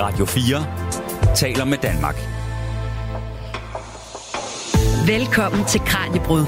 [0.00, 2.16] Radio 4 taler med Danmark.
[5.06, 6.44] Velkommen til Kranjebrud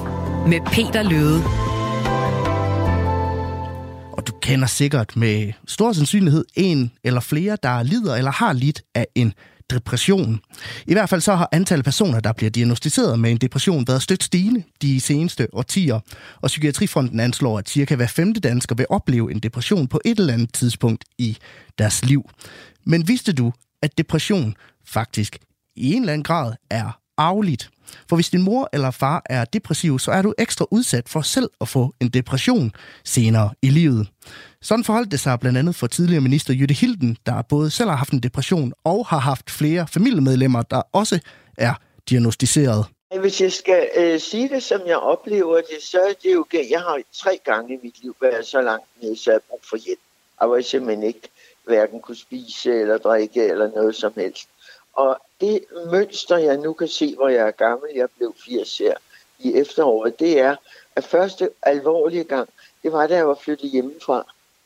[0.48, 1.42] med Peter Løde.
[4.12, 8.82] Og du kender sikkert med stor sandsynlighed en eller flere, der lider eller har lidt
[8.94, 9.34] af en
[9.70, 10.40] depression.
[10.86, 14.24] I hvert fald så har antallet personer, der bliver diagnostiseret med en depression, været stødt
[14.24, 16.00] stigende de seneste årtier.
[16.40, 20.32] Og Psykiatrifonden anslår, at cirka hver femte dansker vil opleve en depression på et eller
[20.32, 21.38] andet tidspunkt i
[21.78, 22.30] deres liv.
[22.84, 24.54] Men vidste du, at depression
[24.84, 25.38] faktisk
[25.76, 27.70] i en eller anden grad er arveligt?
[28.08, 31.50] For hvis din mor eller far er depressiv, så er du ekstra udsat for selv
[31.60, 32.72] at få en depression
[33.04, 34.08] senere i livet.
[34.62, 37.96] Sådan forholdt det sig blandt andet for tidligere minister Jytte Hilden, der både selv har
[37.96, 41.18] haft en depression og har haft flere familiemedlemmer, der også
[41.58, 41.74] er
[42.10, 42.84] diagnostiseret.
[43.20, 46.80] Hvis jeg skal øh, sige det, som jeg oplever det, så er det jo, jeg
[46.80, 50.00] har tre gange i mit liv været så langt nede, så jeg brug for hjælp.
[50.36, 51.28] Og jeg simpelthen ikke
[51.64, 54.48] hverken kunne spise eller drikke eller noget som helst.
[54.92, 58.94] Og det mønster, jeg nu kan se, hvor jeg er gammel, jeg blev 80 her
[59.38, 60.56] i efteråret, det er,
[60.96, 62.48] at første alvorlige gang,
[62.82, 64.24] det var, da jeg var flyttet hjemmefra.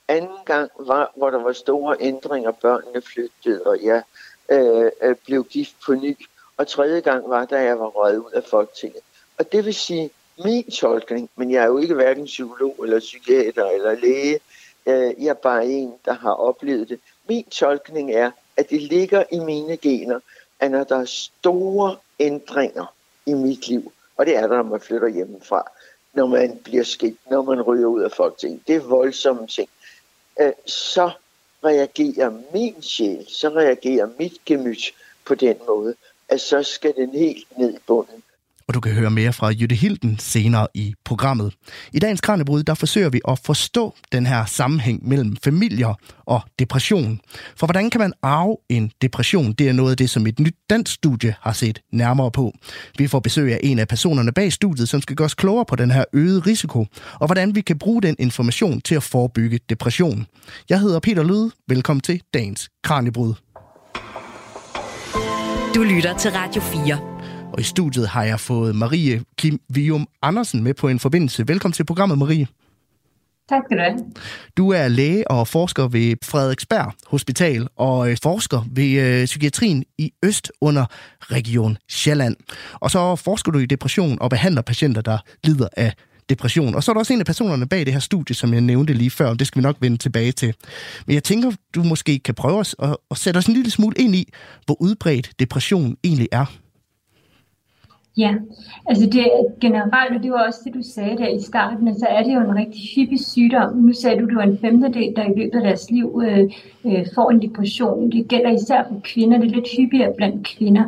[0.09, 4.03] Anden gang var, hvor der var store ændringer, børnene flyttede, og jeg
[4.49, 6.17] øh, øh, blev gift på ny.
[6.57, 9.01] Og tredje gang var, da jeg var røget ud af Folketinget.
[9.39, 10.11] Og det vil sige,
[10.45, 14.41] min tolkning, men jeg er jo ikke hverken psykolog eller psykiater eller læge,
[14.87, 17.01] øh, jeg er bare en, der har oplevet det.
[17.29, 20.21] Min tolkning er, at det ligger i mine gener,
[20.61, 22.95] at når der er store ændringer
[23.27, 25.71] i mit liv, og det er der, når man flytter hjemmefra,
[26.13, 29.69] når man bliver skidt, når man ryger ud af Folketinget, det er voldsomme ting,
[30.41, 31.11] øh, så
[31.65, 35.95] reagerer min sjæl, så reagerer mit gemyt på den måde,
[36.29, 38.23] at så skal den helt ned i bunden
[38.69, 41.53] og du kan høre mere fra Jytte Hilden senere i programmet.
[41.93, 45.95] I dagens Kranjebrud, der forsøger vi at forstå den her sammenhæng mellem familier
[46.27, 47.21] og depression.
[47.57, 49.53] For hvordan kan man arve en depression?
[49.53, 52.53] Det er noget af det, som et nyt dansk studie har set nærmere på.
[52.99, 55.77] Vi får besøg af en af personerne bag studiet, som skal gøre os klogere på
[55.77, 56.87] den her øgede risiko,
[57.21, 60.27] og hvordan vi kan bruge den information til at forebygge depression.
[60.71, 61.51] Jeg hedder Peter Løde.
[61.69, 63.35] Velkommen til dagens Kranjebrud.
[65.75, 67.14] Du lytter til Radio 4.
[67.55, 71.49] Og i studiet har jeg fået Marie Kim Vium Andersen med på en forbindelse.
[71.49, 72.47] Velkommen til programmet, Marie.
[73.49, 73.99] Tak skal du have.
[74.57, 80.13] Du er læge og forsker ved Frederiksberg Hospital og øh, forsker ved øh, psykiatrien i
[80.25, 80.87] Øst under
[81.21, 82.37] Region Sjælland.
[82.73, 85.93] Og så forsker du i depression og behandler patienter, der lider af
[86.29, 86.75] depression.
[86.75, 88.93] Og så er der også en af personerne bag det her studie, som jeg nævnte
[88.93, 90.55] lige før, og det skal vi nok vende tilbage til.
[91.07, 93.97] Men jeg tænker, du måske kan prøve os at, at sætte os en lille smule
[93.99, 94.33] ind i,
[94.67, 96.47] hvor udbredt depression egentlig er.
[98.17, 98.35] Ja,
[98.87, 99.25] altså det
[99.61, 102.41] generelt, og det var også det, du sagde der i starten, så er det jo
[102.41, 103.77] en rigtig hyppig sygdom.
[103.77, 106.45] Nu sagde du, at du er en femtedel, der i løbet af deres liv øh,
[106.85, 108.13] øh, får en depression.
[108.13, 110.85] Det gælder især for kvinder, det er lidt hyppigere blandt kvinder.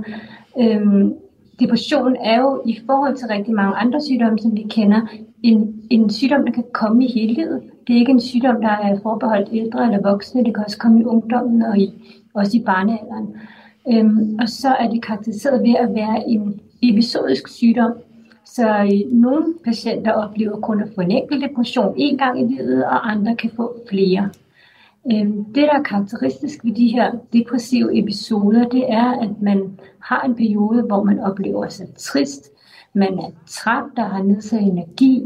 [0.61, 1.15] Øhm,
[1.61, 5.01] depression er jo i forhold til rigtig mange andre sygdomme, som vi kender,
[5.43, 7.63] en, en sygdom, der kan komme i hele livet.
[7.87, 11.01] Det er ikke en sygdom, der er forbeholdt ældre eller voksne, det kan også komme
[11.01, 11.93] i ungdommen og i,
[12.35, 13.27] også i barnealderen.
[13.93, 17.93] Øhm, og så er det karakteriseret ved at være en episodisk sygdom.
[18.45, 22.85] Så øh, nogle patienter oplever kun at få en enkelt depression en gang i livet,
[22.85, 24.31] og andre kan få flere.
[25.13, 30.23] Øhm, det, der er karakteristisk ved de her depressive episoder, det er, at man har
[30.23, 32.51] en periode, hvor man oplever sig trist,
[32.93, 35.23] man er træt, der har nedsat energi,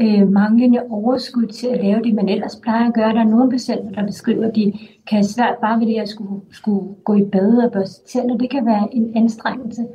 [0.00, 3.12] øh, manglende overskud til at lave det, man ellers plejer at gøre.
[3.12, 4.72] Der er nogle patienter, der beskriver, at de
[5.08, 8.36] kan have svært bare ved det at skulle, skulle gå i bad og børste tænder.
[8.36, 9.86] Det kan være en anstrengelse.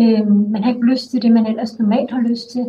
[0.00, 2.64] Øh, man har ikke lyst til det, man ellers normalt har lyst til.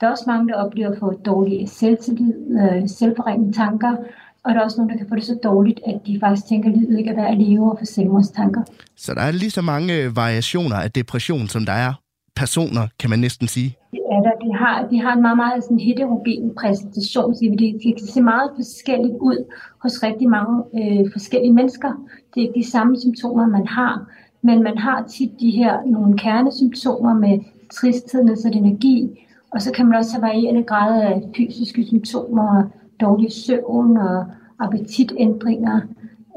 [0.00, 3.96] Der er også mange, der oplever at få dårlige selvtillid, øh, selvforringende tanker,
[4.44, 6.68] og der er også nogle, der kan få det så dårligt, at de faktisk tænker,
[6.70, 8.62] at livet ikke er værd at leve og få selvmordstanker.
[8.96, 11.92] Så der er lige så mange øh, variationer af depression, som der er
[12.36, 13.76] personer, kan man næsten sige.
[13.90, 14.34] Det er der.
[14.46, 17.34] De har, de har en meget, meget sådan heterogen præsentation.
[17.34, 19.38] Så det, det kan se meget forskelligt ud
[19.82, 21.90] hos rigtig mange øh, forskellige mennesker.
[22.30, 23.94] Det er ikke de samme symptomer, man har
[24.42, 27.38] men man har tit de her nogle kernesymptomer med
[27.74, 32.62] tristhed, nedsat energi, og så kan man også have varierende grader af fysiske symptomer,
[33.00, 34.24] dårlig søvn og
[34.60, 35.80] appetitændringer,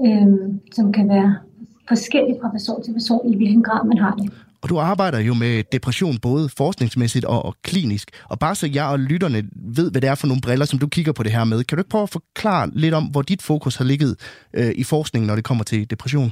[0.05, 1.35] øhm, som kan være
[1.87, 4.31] forskellige fra person til person, i hvilken grad man har det.
[4.61, 8.11] Og du arbejder jo med depression både forskningsmæssigt og, og klinisk.
[8.29, 10.87] Og bare så jeg og lytterne ved, hvad det er for nogle briller, som du
[10.87, 13.41] kigger på det her med, kan du ikke prøve at forklare lidt om, hvor dit
[13.41, 14.15] fokus har ligget
[14.53, 16.31] øh, i forskningen, når det kommer til depression?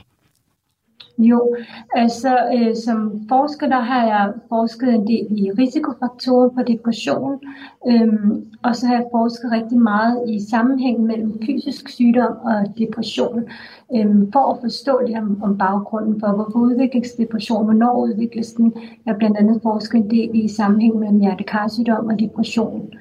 [1.21, 1.55] Jo,
[1.95, 7.39] altså øh, som forsker, der har jeg forsket en del i risikofaktorer for depression,
[7.87, 13.43] øhm, og så har jeg forsket rigtig meget i sammenhængen mellem fysisk sygdom og depression,
[13.95, 18.73] øhm, for at forstå det om, om baggrunden for, hvorfor udvikles depression, hvornår udvikles den.
[19.05, 22.93] Jeg har blandt andet forsket en del i sammenhæng mellem hjertekarsygdom og depression.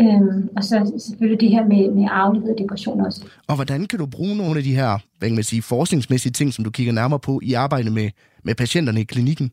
[0.00, 3.26] Øhm, og så selvfølgelig det her med, med arvelighed og depression også.
[3.48, 6.52] Og hvordan kan du bruge nogle af de her hvad kan man sige, forskningsmæssige ting,
[6.52, 8.10] som du kigger nærmere på i arbejde med,
[8.42, 9.50] med patienterne i klinikken?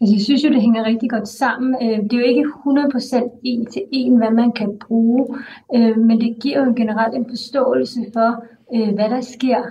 [0.00, 1.76] Jeg synes jo, det hænger rigtig godt sammen.
[1.82, 5.26] Øh, det er jo ikke 100% en til en, hvad man kan bruge,
[5.74, 8.44] øh, men det giver jo generelt en forståelse for,
[8.74, 9.62] øh, hvad der sker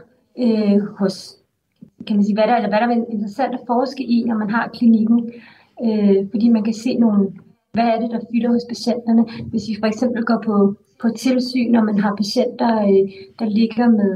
[1.00, 1.36] hos,
[2.08, 4.50] kan man sige, hvad der, eller hvad der er interessant at forske i, når man
[4.50, 5.32] har klinikken.
[6.32, 7.32] Fordi man kan se nogle
[7.76, 9.24] hvad er det, der fylder hos patienterne?
[9.52, 10.56] Hvis vi for eksempel går på,
[11.02, 13.04] på tilsyn, når man har patienter, øh,
[13.40, 14.12] der ligger med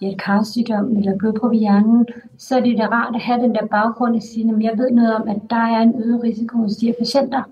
[0.00, 2.06] hjertekarsygdom eller blodprop i hjernen,
[2.38, 4.90] så er det da rart at have den der baggrund at sige, at jeg ved
[4.90, 7.42] noget om, at der er en øget risiko hos de her patienter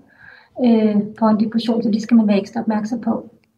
[0.65, 3.13] øh, for en depression, så det skal man være ekstra opmærksom på.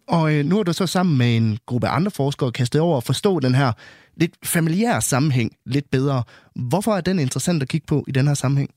[0.08, 3.04] Og øh, nu er du så sammen med en gruppe andre forskere kastet over at
[3.04, 3.72] forstå den her
[4.16, 6.24] lidt familiære sammenhæng lidt bedre.
[6.70, 8.70] Hvorfor er den interessant at kigge på i den her sammenhæng?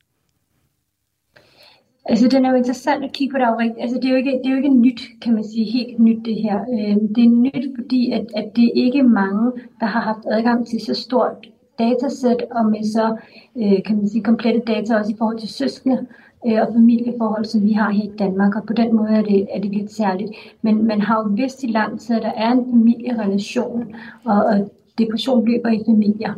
[2.09, 3.39] Altså, den er jo interessant at kigge på.
[3.39, 5.35] Der er jo rigt, altså, det, er jo ikke, det er jo ikke nyt, kan
[5.35, 6.61] man sige, helt nyt det her.
[6.61, 10.67] Øh, det er nyt, fordi at, at det er ikke mange, der har haft adgang
[10.67, 11.47] til så stort
[11.79, 13.17] datasæt, og med så,
[13.57, 16.07] øh, kan man sige, komplette data også i forhold til søskende
[16.47, 19.47] øh, og familieforhold, som vi har her i Danmark, og på den måde er det,
[19.55, 20.31] er det lidt særligt.
[20.63, 23.95] Men man har jo vidst i lang tid, at der er en familierelation,
[24.25, 26.35] og, og depression løber i familier.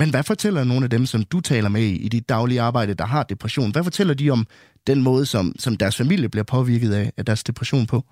[0.00, 3.04] Men hvad fortæller nogle af dem, som du taler med i dit daglige arbejde, der
[3.04, 3.72] har depression?
[3.72, 4.46] Hvad fortæller de om
[4.86, 8.02] den måde, som, som deres familie bliver påvirket af, af deres depression på?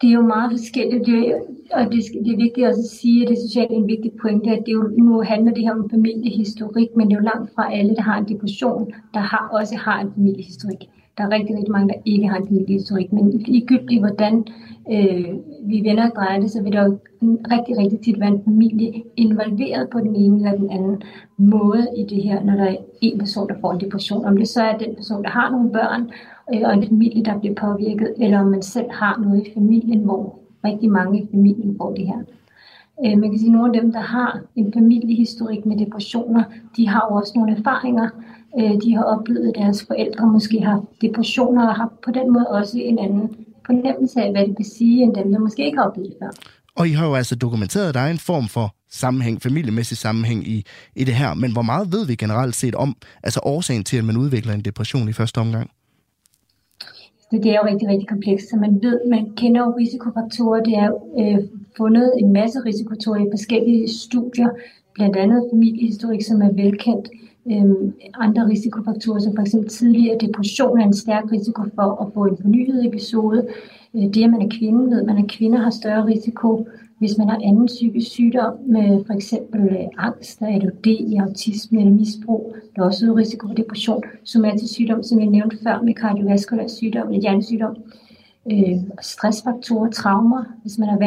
[0.00, 1.34] Det er jo meget forskelligt, det,
[1.72, 4.12] og det, det er vigtigt også at sige, at det synes jeg er en vigtig
[4.22, 7.50] pointe, at det jo, nu handler det her om familiehistorik, men det er jo langt
[7.54, 10.82] fra alle, der har en depression, der har, også har en familiehistorik.
[11.18, 14.46] Der er rigtig, rigtig mange, der ikke har en familiehistorik, men ligegyldigt hvordan
[14.92, 18.44] øh, vi vender og drejer det, så vil der jo rigtig, rigtig tit være en
[18.44, 21.02] familie involveret på den ene eller den anden
[21.36, 24.24] måde i det her, når der er en person, der får en depression.
[24.24, 26.10] Om det så er den person, der har nogle børn,
[26.52, 30.00] eller og en familie, der bliver påvirket, eller om man selv har noget i familien,
[30.00, 32.18] hvor rigtig mange i familien får det her.
[33.04, 36.44] Øh, man kan sige, at nogle af dem, der har en familiehistorik med depressioner,
[36.76, 38.08] de har jo også nogle erfaringer.
[38.58, 42.46] Øh, de har oplevet, at deres forældre måske har depressioner, og har på den måde
[42.46, 45.86] også en anden fornemmelse af, hvad det vil sige, end dem, der måske ikke har
[45.88, 46.30] oplevet det før.
[46.76, 50.48] Og I har jo altså dokumenteret, at der er en form for sammenhæng, familiemæssig sammenhæng
[50.48, 50.64] i,
[50.96, 51.34] i det her.
[51.34, 54.60] Men hvor meget ved vi generelt set om altså årsagen til, at man udvikler en
[54.60, 55.70] depression i første omgang?
[57.30, 60.62] Det er jo rigtig, rigtig komplekst, så man ved, man kender jo risikofaktorer.
[60.62, 60.90] Det er
[61.20, 61.38] øh,
[61.76, 64.48] fundet en masse risikofaktorer i forskellige studier,
[64.94, 67.08] blandt andet familiehistorik, som er velkendt.
[67.52, 69.54] Øhm, andre risikofaktorer, som f.eks.
[69.78, 73.46] tidligere depression er en stærk risiko for at få en fornyet episode.
[73.94, 76.66] Øh, det, at man er kvinde, ved man, at kvinder har større risiko,
[76.98, 81.92] hvis man har anden psykisk sygdom, med for eksempel øh, angst, der ADHD, autisme eller
[81.92, 86.66] misbrug, der er også risiko for depression, somatisk sygdom, som jeg nævnte før, med kardiovaskulær
[86.66, 87.76] sygdom eller hjernesygdom.
[88.52, 90.98] Øh, stressfaktorer, traumer, hvis man har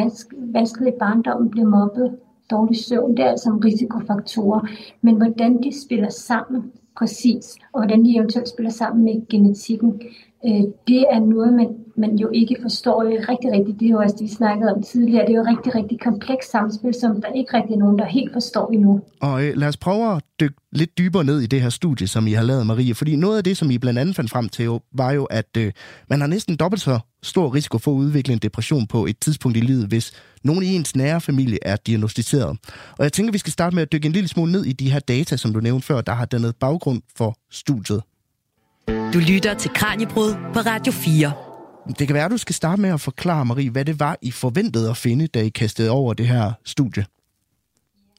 [0.52, 2.16] vanskelig barndom, bliver mobbet,
[2.50, 4.60] dårlig søvn, det er altså risikofaktorer.
[5.02, 10.02] Men hvordan de spiller sammen præcis, og hvordan de eventuelt spiller sammen med genetikken,
[10.46, 13.80] øh, det er noget, man, man jo ikke forstår jo rigtig rigtigt.
[13.80, 15.26] Det er jo også det, vi snakkede om tidligere.
[15.26, 18.32] Det er jo rigtig, rigtig komplekst samspil, som der ikke rigtig er nogen, der helt
[18.32, 19.00] forstår endnu.
[19.20, 22.26] Og øh, lad os prøve at dykke lidt dybere ned i det her studie, som
[22.26, 22.94] I har lavet, Marie.
[22.94, 25.56] Fordi noget af det, som I blandt andet fandt frem til, jo, var jo, at
[25.58, 25.72] øh,
[26.10, 29.56] man har næsten dobbelt så stor risiko for at udvikle en depression på et tidspunkt
[29.56, 30.12] i livet, hvis
[30.44, 32.58] nogen i ens nære familie er diagnostiseret.
[32.98, 34.90] Og jeg tænker, vi skal starte med at dykke en lille smule ned i de
[34.90, 38.02] her data, som du nævnte før, der har dannet baggrund for studiet.
[38.88, 41.49] Du lytter til Kranjebrud på Radio 4.
[41.88, 44.30] Det kan være, at du skal starte med at forklare, Marie, hvad det var, I
[44.30, 47.04] forventede at finde, da I kastede over det her studie.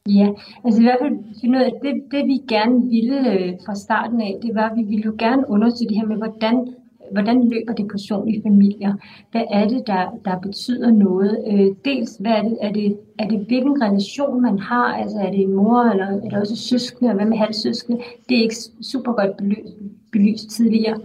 [0.10, 0.28] Ja,
[0.66, 4.22] altså i hvert fald finde ud af, det, det vi gerne ville øh, fra starten
[4.22, 6.74] af, det var, at vi ville jo gerne undersøge det her med, hvordan
[7.12, 8.94] hvordan løber depression i familier?
[9.32, 11.44] Hvad er det, der, der betyder noget?
[11.52, 14.86] Øh, dels, hvad er det, er det, er det, hvilken relation man har?
[14.86, 18.02] Altså, er det en mor, eller er det også søskende, og hvad med halvsøskende?
[18.30, 19.74] Det er ikke super godt belyst,
[20.12, 21.00] belyst tidligere.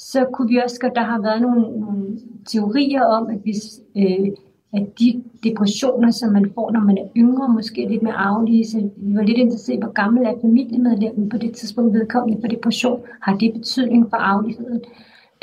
[0.00, 4.28] Så kunne vi også, der har været nogle, nogle teorier om, at hvis øh,
[4.72, 8.90] at de depressioner, som man får, når man er yngre, måske lidt mere arvelige, så
[8.96, 13.00] vi var lidt interesseret i, hvor gammel er familiemedlemmen på det tidspunkt vedkommende for depression.
[13.22, 14.80] Har det betydning for arveligheden?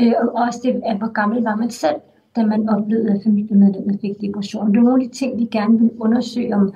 [0.01, 1.95] Øh, og også det, at hvor gammel var man selv,
[2.35, 4.67] da man oplevede, at familiemedlemmet fik depression.
[4.67, 6.73] Det er nogle af de ting, vi gerne vil undersøge, om,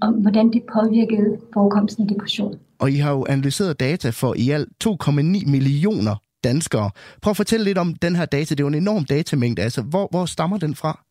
[0.00, 2.54] om hvordan det påvirkede forekomsten af depression.
[2.78, 6.90] Og I har jo analyseret data for i alt 2,9 millioner danskere.
[7.22, 8.54] Prøv at fortælle lidt om den her data.
[8.54, 9.62] Det er jo en enorm datamængde.
[9.62, 11.04] Altså, hvor, hvor stammer den fra?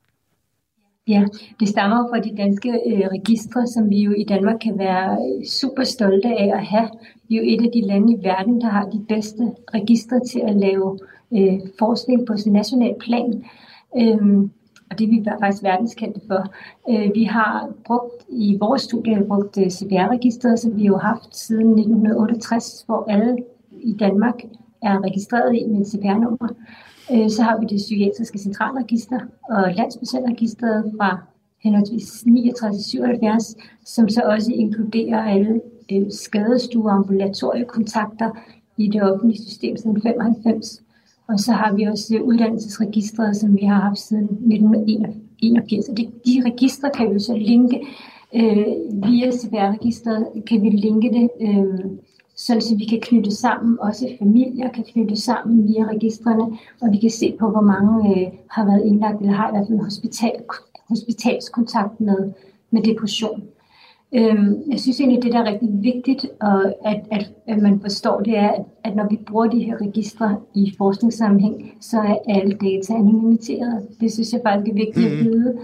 [1.08, 1.24] Ja,
[1.60, 5.46] det stammer fra de danske øh, registre, som vi jo i Danmark kan være øh,
[5.46, 6.90] super stolte af at have.
[7.30, 10.40] Vi er jo et af de lande i verden, der har de bedste registre til
[10.40, 11.00] at lave
[11.34, 13.46] øh, forskning på sin national plan.
[13.98, 14.52] Øhm,
[14.90, 16.54] og det er vi faktisk verdenskendte for.
[16.90, 21.36] Øh, vi har brugt i vores studie brugt øh, CPR-registret, som vi jo har haft
[21.36, 23.38] siden 1968, hvor alle
[23.72, 24.36] i Danmark
[24.82, 26.50] er registreret i med CPR-nummer.
[27.14, 29.20] Øh, så har vi det psykiatriske centralregister
[29.50, 31.18] og landspatientregisteret fra
[31.64, 35.62] henholdsvis 69-77, som så også inkluderer alle
[35.92, 38.30] øh, skadestuer og ambulatoriekontakter
[38.78, 40.82] i det offentlige system siden 95.
[41.28, 45.90] Og så har vi også øh, uddannelsesregistret, som vi har haft siden 1981.
[45.90, 47.82] Og de, de registre kan vi så linke
[48.36, 51.86] øh, via CPR-registret, kan vi linke det øh,
[52.46, 56.44] sådan så vi kan knytte sammen, også familier kan knytte sammen via registrene,
[56.82, 59.68] og vi kan se på, hvor mange øh, har været indlagt eller har i hvert
[59.68, 60.36] fald hospital,
[60.90, 62.32] hospitalskontakt med,
[62.72, 63.44] med depression.
[64.14, 68.20] Øhm, jeg synes egentlig, det der er rigtig vigtigt, og at, at, at man forstår,
[68.20, 72.54] det er, at, at når vi bruger de her registre i forskningssammenhæng, så er alle
[72.54, 73.88] data anonymiseret.
[74.00, 75.58] Det synes jeg faktisk er vigtigt at vide.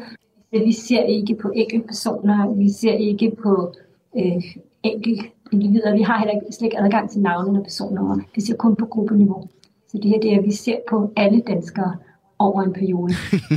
[0.52, 3.74] Vi ser ikke på enkelte personer, vi ser ikke på
[4.18, 4.44] øh,
[4.84, 5.96] enkelt individer.
[5.96, 8.18] Vi har heller ikke, slet ikke adgang til navnene og personnummer.
[8.36, 9.50] Vi ser kun på gruppeniveau.
[9.89, 11.96] Så det her det er, at vi ser på alle danskere
[12.39, 13.13] over en periode.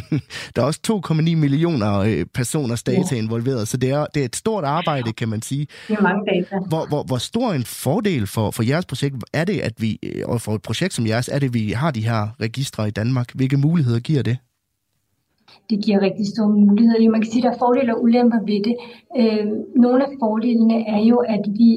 [0.56, 3.16] der er også 2,9 millioner øh, personers data ja.
[3.16, 5.66] involveret, så det er, det er et stort arbejde, kan man sige.
[5.88, 6.59] Det er mange data.
[6.68, 10.40] Hvor, hvor, hvor stor en fordel for, for jeres projekt er det, at vi, og
[10.40, 13.32] for et projekt som jeres, er det, at vi har de her registre i Danmark?
[13.35, 14.37] Hvilke muligheder giver det?
[15.71, 17.03] Det giver rigtig store muligheder.
[17.03, 18.77] Jo, man kan sige, at der er fordele og ulemper ved det.
[19.21, 19.47] Øh,
[19.77, 21.69] nogle af fordelene er jo, at vi,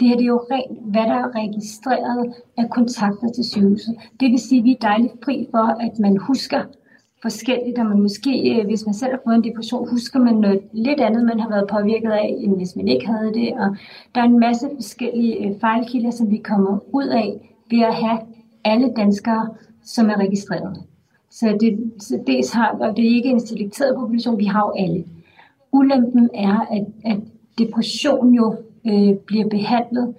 [0.00, 3.94] det her det er jo rent, hvad der er registreret af kontakter til sygehuset.
[4.20, 6.62] Det vil sige, at vi er dejligt fri for, at man husker
[7.22, 10.60] forskelligt, og man måske, øh, hvis man selv har fået en depression, husker man noget
[10.72, 13.52] lidt andet, man har været påvirket af, end hvis man ikke havde det.
[13.52, 13.76] Og
[14.14, 18.18] der er en masse forskellige øh, fejlkilder, som vi kommer ud af ved at have
[18.64, 19.48] alle danskere,
[19.84, 20.76] som er registreret.
[21.32, 24.84] Så det, så dels har, og det er ikke en selekteret population, vi har jo
[24.84, 25.04] alle.
[25.72, 27.18] Ulempen er, at, at
[27.58, 30.14] depression jo øh, bliver behandlet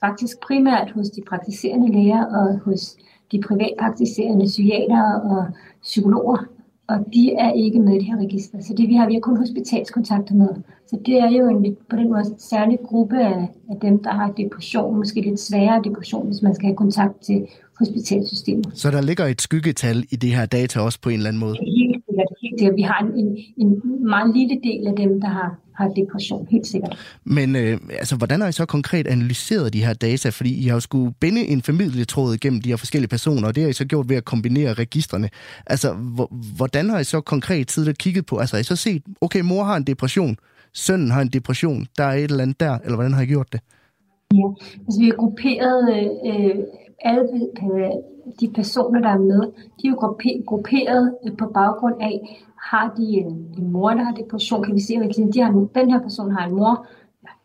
[0.00, 2.96] faktisk primært hos de praktiserende læger og hos
[3.32, 5.46] de privatpraktiserende psykiater og
[5.82, 6.44] psykologer,
[6.88, 8.58] og de er ikke med i det her register.
[8.60, 10.48] Så det vi har, vi har kun hospitalskontakter med.
[10.86, 14.10] Så det er jo en, på den måde en særlig gruppe af, af dem, der
[14.10, 17.46] har depression, måske lidt sværere depression, hvis man skal have kontakt til
[17.78, 18.66] hospitalsystemet.
[18.74, 21.54] Så der ligger et skyggetal i det her data også på en eller anden måde?
[21.54, 22.28] Helt sikkert.
[22.42, 22.76] Helt sikkert.
[22.76, 26.66] Vi har en, en, en meget lille del af dem, der har, har depression, helt
[26.66, 26.98] sikkert.
[27.24, 30.28] Men øh, altså, hvordan har I så konkret analyseret de her data?
[30.28, 33.62] Fordi I har jo skulle binde en familietråd gennem de her forskellige personer, og det
[33.62, 35.30] har I så gjort ved at kombinere registrene.
[35.66, 35.92] Altså,
[36.56, 38.36] hvordan har I så konkret tidligere kigget på?
[38.36, 40.36] Altså, har I så set, okay, mor har en depression,
[40.72, 43.52] sønnen har en depression, der er et eller andet der, eller hvordan har I gjort
[43.52, 43.60] det?
[44.34, 44.48] Ja,
[44.86, 45.80] altså vi har grupperet
[46.26, 46.56] øh,
[47.04, 47.28] alle
[47.62, 47.90] øh,
[48.40, 49.40] de personer, der er med,
[49.82, 54.12] de er jo grupperet øh, på baggrund af, har de en, en mor, der har
[54.12, 56.86] depression, kan vi se, at de har, den her person har en mor,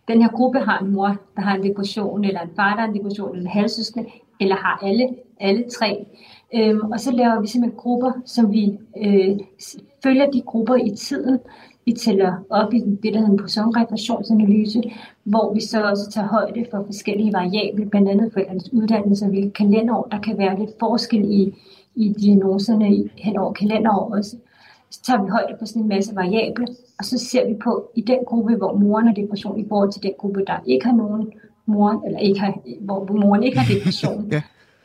[0.07, 2.87] den her gruppe har en mor, der har en depression, eller en far, der har
[2.87, 6.05] en depression, eller en halvsøskende, eller har alle, alle tre.
[6.55, 9.39] Øhm, og så laver vi simpelthen grupper, som vi øh,
[10.03, 11.39] følger de grupper i tiden,
[11.89, 14.81] vi tæller op i det, der hedder en personregressionsanalyse,
[15.23, 19.51] hvor vi så også tager højde for forskellige variable, blandt andet forældrenes uddannelse og hvilke
[19.51, 20.07] kalenderår.
[20.11, 21.53] Der kan være lidt forskel i,
[21.95, 24.37] i diagnoserne hen over kalenderår også.
[24.91, 26.67] Så tager vi højde på sådan en masse variable,
[26.99, 30.03] og så ser vi på i den gruppe, hvor moren har depression, i forhold til
[30.03, 31.31] den gruppe, der ikke har nogen
[31.65, 34.41] mor, eller ikke har, hvor moren ikke har depression, ja.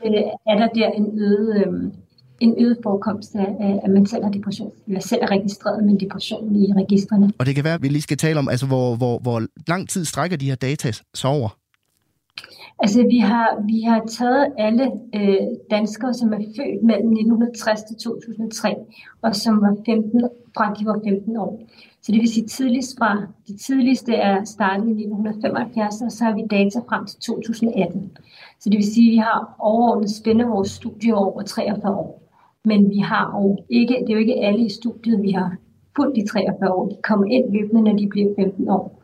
[0.06, 1.82] øh, er der der en øget, øh,
[2.40, 6.00] en øget forekomst af, at man selv har depression, eller selv er registreret med en
[6.00, 7.32] depression i registrene.
[7.38, 9.88] Og det kan være, at vi lige skal tale om, altså, hvor, hvor, hvor lang
[9.88, 11.58] tid strækker de her data så over?
[12.78, 15.36] Altså, vi har, vi har taget alle øh,
[15.70, 18.74] danskere, som er født mellem 1960 til 2003,
[19.22, 21.60] og som var 15, fra de var 15 år.
[22.02, 26.34] Så det vil sige tidligst fra, de tidligste er startet i 1975, og så har
[26.34, 28.10] vi data frem til 2018.
[28.60, 32.23] Så det vil sige, at vi har overordnet spændet vores studie over 43 år.
[32.64, 35.56] Men vi har jo ikke, det er jo ikke alle i studiet, vi har
[35.96, 36.88] fuldt i 43 år.
[36.88, 39.00] De kommer ind løbende, når de bliver 15 år.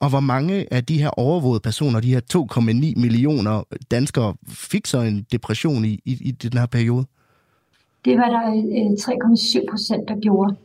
[0.00, 5.00] Og hvor mange af de her overvågede personer, de her 2,9 millioner danskere, fik så
[5.00, 7.04] en depression i, i, i den her periode?
[8.04, 8.44] Det var der
[9.00, 10.56] 3,7 øh, procent, der gjorde.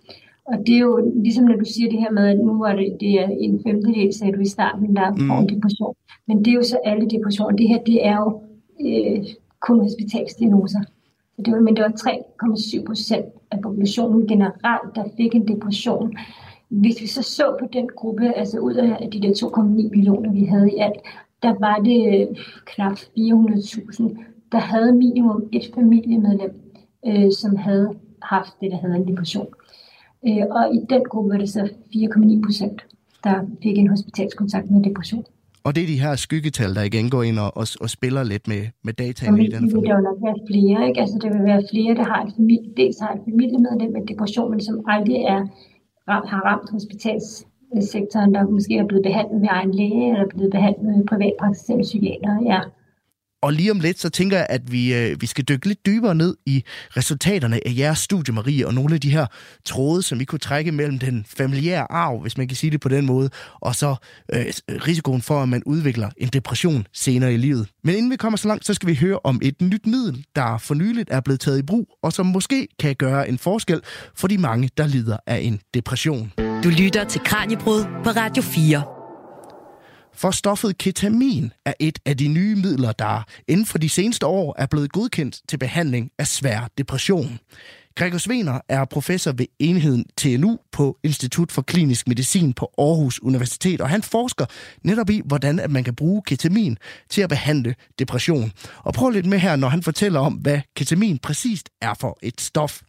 [0.46, 2.98] Og det er jo ligesom når du siger det her med, at nu var det,
[3.00, 5.44] det er en femtedel, sagde du i starten, der får mm.
[5.44, 5.96] en depression.
[6.28, 7.56] Men det er jo så alle depressioner.
[7.56, 8.42] Det her, det er jo
[8.88, 9.26] øh,
[9.60, 10.80] kun hospitalsdiagnoser.
[11.46, 16.18] Det var, men det var 3,7 procent af populationen generelt, der fik en depression.
[16.70, 20.46] Hvis vi så så på den gruppe, altså ud af de der 2,9 millioner, vi
[20.46, 21.00] havde i alt,
[21.44, 26.62] der var det øh, knap 400.000, der havde minimum et familiemedlem,
[27.08, 29.48] øh, som havde haft det, der hedder en depression.
[30.28, 32.82] Øh, og i den gruppe var det så 4,9 procent,
[33.24, 35.26] der fik en hospitalskontakt med depression.
[35.66, 38.48] Og det er de her skyggetal, der igen går ind og, og, og spiller lidt
[38.48, 39.76] med, med dataene i den familie.
[39.76, 41.00] Det vil jo nok være flere, ikke?
[41.04, 44.52] Altså det vil være flere, der har et familie, dels har et familiemedlem med depression,
[44.52, 45.42] men som aldrig er,
[46.32, 51.06] har ramt hospitalssektoren, der måske er blevet behandlet med egen læge, eller blevet behandlet med
[51.12, 52.62] privatpraktiserende psykiater, ja.
[53.42, 56.16] Og lige om lidt, så tænker jeg, at vi, øh, vi skal dykke lidt dybere
[56.16, 56.64] ned i
[56.98, 59.26] resultaterne af jeres studie, Marie, og nogle af de her
[59.66, 62.90] tråde, som vi kunne trække mellem den familiære arv, hvis man kan sige det på
[62.90, 63.30] den måde,
[63.62, 63.96] og så
[64.34, 67.68] øh, risikoen for, at man udvikler en depression senere i livet.
[67.84, 70.58] Men inden vi kommer så langt, så skal vi høre om et nyt middel, der
[70.58, 73.82] for nyligt er blevet taget i brug, og som måske kan gøre en forskel
[74.16, 76.32] for de mange, der lider af en depression.
[76.64, 78.99] Du lytter til Kranjebrud på Radio 4.
[80.22, 84.56] For stoffet ketamin er et af de nye midler, der inden for de seneste år
[84.58, 87.40] er blevet godkendt til behandling af svær depression.
[87.96, 93.82] Gregor Svener er professor ved enheden TNU på Institut for Klinisk Medicin på Aarhus Universitet,
[93.82, 94.46] og han forsker
[94.84, 96.78] netop i, hvordan at man kan bruge ketamin
[97.10, 98.52] til at behandle depression.
[98.78, 102.42] Og prøv lidt med her, når han fortæller om, hvad ketamin præcist er for et
[102.42, 102.82] stof.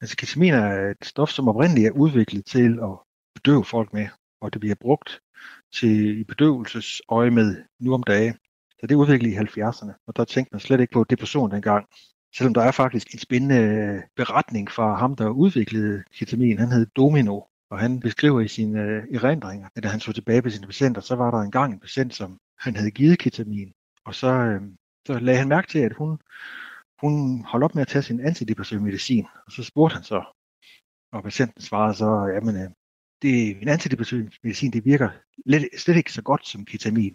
[0.00, 2.94] Altså ketamin er et stof, som oprindeligt er udviklet til at
[3.34, 4.08] bedøve folk med,
[4.42, 5.20] og det bliver brugt
[5.72, 8.34] til i bedøvelsesøje med nu om dage.
[8.80, 11.86] Så det udviklede i 70'erne, og der tænkte man slet ikke på depression dengang.
[12.36, 16.58] Selvom der er faktisk en spændende øh, beretning fra ham, der udviklede ketamin.
[16.58, 20.42] Han hed Domino, og han beskriver i sine øh, erindringer, at da han så tilbage
[20.42, 23.72] på sine patienter, så var der engang en patient, som han havde givet ketamin.
[24.04, 24.60] Og så, øh,
[25.06, 26.18] så lagde han mærke til, at hun,
[27.00, 29.26] hun holdt op med at tage sin antidepressiv medicin.
[29.46, 30.24] Og så spurgte han så,
[31.12, 32.70] og patienten svarede så, jamen, øh,
[33.22, 35.08] det, en antidepressiv medicin, det virker
[35.46, 37.14] lidt, slet ikke så godt som ketamin,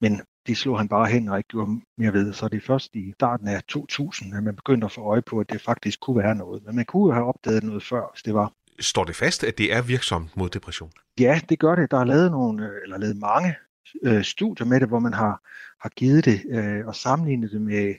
[0.00, 2.32] men det slog han bare hen og ikke gjorde mere ved.
[2.32, 5.40] Så det er først i starten af 2000, at man begyndte at få øje på,
[5.40, 6.62] at det faktisk kunne være noget.
[6.66, 8.52] Men man kunne have opdaget noget før, hvis det var.
[8.80, 10.90] Står det fast, at det er virksomt mod depression?
[11.20, 11.90] Ja, det gør det.
[11.90, 13.54] Der er lavet nogle, øh, eller lavet mange
[14.02, 15.42] øh, studier med det, hvor man har,
[15.80, 17.94] har givet det øh, og sammenlignet det med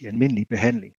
[0.00, 0.94] de almindelige behandling.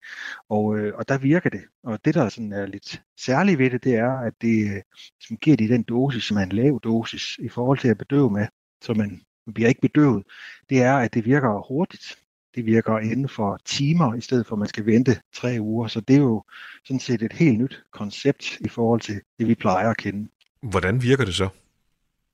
[0.49, 1.61] Og, øh, og der virker det.
[1.83, 4.83] Og det, der sådan er lidt særligt ved det, det er, at det øh,
[5.21, 8.31] som giver det den dosis, som er en lav dosis i forhold til at bedøve
[8.31, 8.47] med,
[8.83, 10.25] så man, man bliver ikke bedøvet,
[10.71, 12.19] det er, at det virker hurtigt.
[12.55, 15.89] Det virker inden for timer, i stedet for at man skal vente tre uger.
[15.89, 16.45] Så det er jo
[16.85, 20.29] sådan set et helt nyt koncept i forhold til det, vi plejer at kende.
[20.63, 21.49] Hvordan virker det så?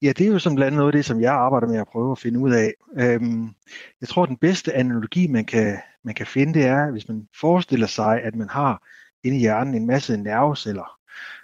[0.05, 1.87] Ja, det er jo som blandt andet noget af det, som jeg arbejder med at
[1.87, 2.75] prøve at finde ud af.
[2.99, 3.55] Øhm,
[4.01, 7.29] jeg tror, at den bedste analogi, man kan, man kan finde, det er, hvis man
[7.41, 8.83] forestiller sig, at man har
[9.25, 10.99] inde i hjernen en masse nerveceller,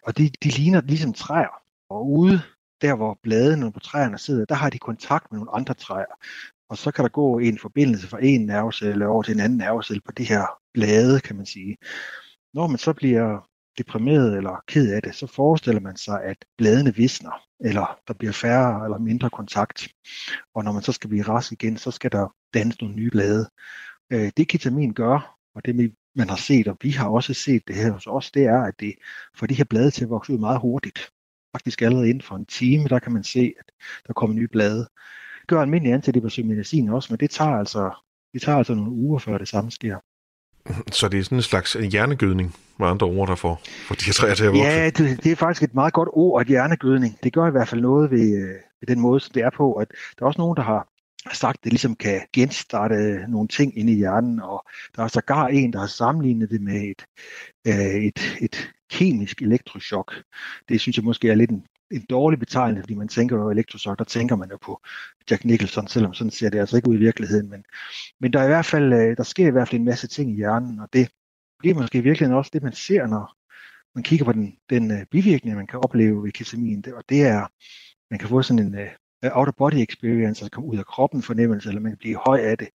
[0.06, 1.62] og de, de ligner ligesom træer.
[1.90, 2.40] Og ude
[2.82, 6.14] der, hvor bladene på træerne sidder, der har de kontakt med nogle andre træer.
[6.68, 10.00] Og så kan der gå en forbindelse fra en nervecelle over til en anden nervecelle
[10.06, 11.76] på de her blade, kan man sige.
[12.54, 16.94] Når man så bliver deprimeret eller ked af det, så forestiller man sig, at bladene
[16.94, 19.88] visner, eller der bliver færre eller mindre kontakt.
[20.54, 23.50] Og når man så skal blive rask igen, så skal der dannes nogle nye blade.
[24.12, 27.76] Øh, det ketamin gør, og det man har set, og vi har også set det
[27.76, 28.94] her hos os, det er, at det
[29.36, 31.10] får de her blade til at vokse ud meget hurtigt.
[31.56, 33.72] Faktisk allerede inden for en time, der kan man se, at
[34.06, 34.78] der kommer nye blade.
[35.40, 37.90] Det gør almindelig antidepressiv medicin også, men det tager altså,
[38.32, 39.98] det tager altså nogle uger, før det samme sker.
[40.92, 44.12] Så det er sådan en slags hjernegødning, med andre ord, der får, for de her
[44.12, 44.64] træer til at vokse?
[44.64, 47.18] Ja, det, det er faktisk et meget godt ord, at hjernegødning.
[47.22, 49.72] Det gør i hvert fald noget ved, øh, ved den måde, som det er på.
[49.72, 50.88] At der er også nogen, der har
[51.32, 54.64] sagt, at det ligesom kan genstarte nogle ting inde i hjernen, og
[54.96, 57.04] der er sågar en, der har sammenlignet det med et,
[57.66, 60.14] øh, et, et kemisk elektroschok.
[60.68, 63.98] Det synes jeg måske er lidt en, en dårlig betegnelse, fordi man tænker jo elektroschok,
[63.98, 64.80] der tænker man jo på
[65.30, 67.50] Jack Nicholson, selvom sådan ser det altså ikke ud i virkeligheden.
[67.50, 67.64] Men,
[68.20, 70.30] men der er i hvert fald, øh, der sker i hvert fald en masse ting
[70.30, 71.10] i hjernen, og det
[71.58, 73.36] bliver måske i virkeligheden også det, man ser, når
[73.94, 76.84] man kigger på den, den øh, bivirkning, man kan opleve ved ketamin.
[76.94, 77.46] Og det er,
[78.10, 81.80] man kan få sådan en uh, out-of-body experience, altså komme ud af kroppen fornemmelse, eller
[81.80, 82.68] man kan blive høj af det.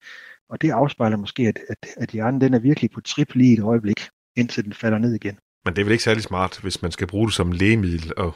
[0.50, 3.64] Og det afspejler måske, at, at, at hjernen den er virkelig på trip lige et
[3.64, 5.38] øjeblik, indtil den falder ned igen.
[5.66, 8.34] Men det er vel ikke særlig smart, hvis man skal bruge det som lægemiddel og,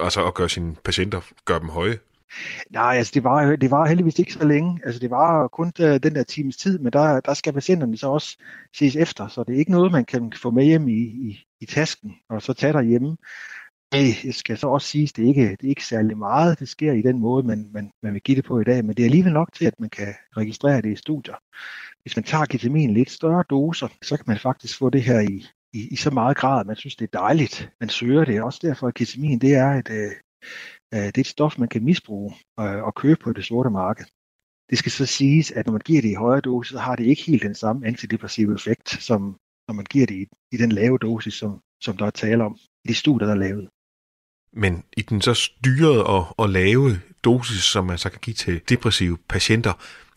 [0.00, 1.98] altså at gøre sine patienter, gøre dem høje?
[2.70, 4.80] Nej, altså det var, det var heldigvis ikke så længe.
[4.84, 8.08] Altså det var kun øh, den der times tid, men der, der skal patienterne så
[8.08, 8.36] også
[8.76, 11.66] ses efter, så det er ikke noget, man kan få med hjem i, i, i
[11.66, 13.16] tasken og så tage derhjemme.
[13.92, 16.58] det skal så også siges, det er ikke, det er ikke særlig meget.
[16.58, 18.96] Det sker i den måde, man, man, man vil give det på i dag, men
[18.96, 21.34] det er alligevel nok til, at man kan registrere det i studier.
[22.02, 25.46] Hvis man tager ketamin lidt større doser, så kan man faktisk få det her i,
[25.72, 27.70] i, i så meget grad, at man synes, det er dejligt.
[27.80, 28.42] Man søger det.
[28.42, 30.12] Også derfor, at ketamin det er et, øh,
[30.94, 34.04] øh, det er et stof, man kan misbruge øh, og købe på det sorte marked.
[34.70, 37.04] Det skal så siges, at når man giver det i højere dosis, så har det
[37.04, 39.36] ikke helt den samme antidepressive effekt, som
[39.68, 42.56] når man giver det i, i den lave dosis, som, som der er tale om
[42.84, 43.68] i de studier, der er lavet.
[44.52, 48.60] Men i den så styrede og, og lave dosis, som man så kan give til
[48.68, 49.72] depressive patienter,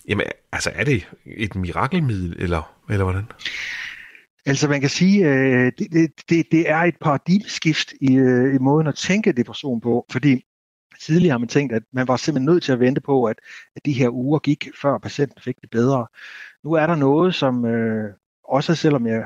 [0.07, 3.25] jamen altså er det et mirakelmiddel, eller, eller hvordan?
[4.45, 8.57] Altså man kan sige, øh, at det, det, det er et paradigmeskift i, øh, i
[8.57, 10.45] måden at tænke depression på, fordi
[11.01, 13.39] tidligere har man tænkt, at man var simpelthen nødt til at vente på, at,
[13.75, 16.07] at de her uger gik, før patienten fik det bedre.
[16.63, 19.23] Nu er der noget, som øh, også selvom jeg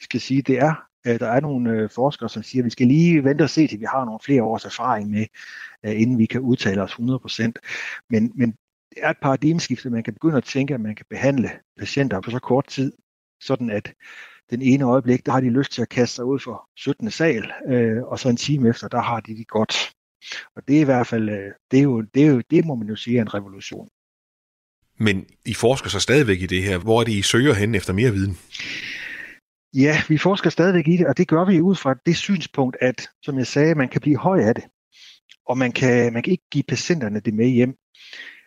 [0.00, 0.74] skal sige, det er
[1.06, 3.66] Øh, der er nogle øh, forskere, som siger, at vi skal lige vente og se,
[3.66, 5.26] til vi har nogle flere års erfaring med,
[5.86, 7.52] øh, inden vi kan udtale os 100%.
[8.10, 8.50] Men, men
[8.90, 12.30] det er et paradigmeskifte, man kan begynde at tænke, at man kan behandle patienter på
[12.30, 12.92] så kort tid,
[13.42, 13.94] sådan at
[14.50, 17.10] den ene øjeblik, der har de lyst til at kaste sig ud for 17.
[17.10, 19.92] sal, øh, og så en time efter, der har de det godt.
[20.56, 22.74] Og det er i hvert fald, øh, det, er jo, det, er jo, det må
[22.74, 23.88] man jo sige er en revolution.
[24.98, 26.78] Men I forsker så stadigvæk i det her.
[26.78, 28.38] Hvor er det, I søger hen efter mere viden?
[29.74, 33.08] Ja, vi forsker stadigvæk i det, og det gør vi ud fra det synspunkt, at,
[33.22, 34.64] som jeg sagde, man kan blive høj af det.
[35.46, 37.74] Og man kan, man kan ikke give patienterne det med hjem.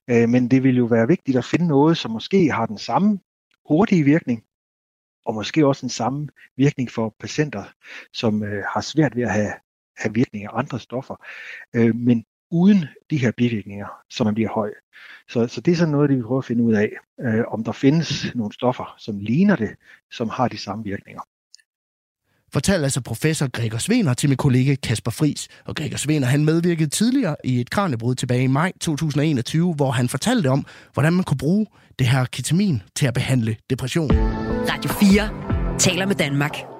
[0.10, 3.20] Øh, men det vil jo være vigtigt at finde noget, som måske har den samme
[3.70, 4.44] hurtige virkning,
[5.26, 7.64] og måske også den samme virkning for patienter,
[8.14, 9.54] som øh, har svært ved at have,
[9.98, 11.16] have virkning af andre stoffer,
[11.76, 14.74] øh, men uden de her bivirkninger, så man bliver høj.
[15.30, 17.64] Så, så det er sådan noget, det vi prøver at finde ud af, øh, om
[17.64, 19.76] der findes nogle stoffer, som ligner det,
[20.12, 21.22] som har de samme virkninger
[22.54, 25.48] fortalte altså professor Gregor Svener til min kollega Kasper Fris.
[25.66, 30.10] Og Gregor Svener han medvirkede tidligere i et kranjebrud tilbage i maj 2021, hvor han
[30.10, 31.66] fortalte om, hvordan man kunne bruge
[32.00, 34.12] det her ketamin til at behandle depression.
[34.70, 36.75] Radio 4 taler med Danmark.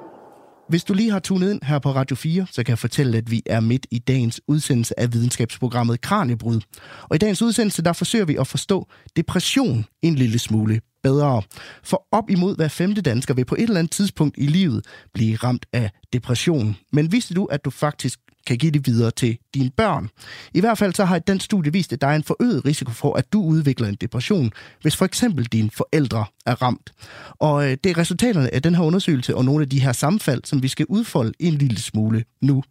[0.70, 3.32] Hvis du lige har tunet ind her på Radio 4, så kan jeg fortælle, at
[3.32, 6.62] vi er midt i dagens udsendelse af videnskabsprogrammet Kranjebrud.
[7.02, 11.42] Og i dagens udsendelse, der forsøger vi at forstå depression en lille smule bedre.
[11.84, 15.36] For op imod hver femte dansker vil på et eller andet tidspunkt i livet blive
[15.36, 16.76] ramt af depression.
[16.94, 20.10] Men vidste du, at du faktisk kan give det videre til dine børn.
[20.54, 23.14] I hvert fald så har den studie vist, at der er en forøget risiko for,
[23.14, 26.92] at du udvikler en depression, hvis for eksempel dine forældre er ramt.
[27.40, 30.42] Og øh, det er resultaterne af den her undersøgelse og nogle af de her sammenfald,
[30.46, 32.64] som vi skal udfolde en lille smule nu.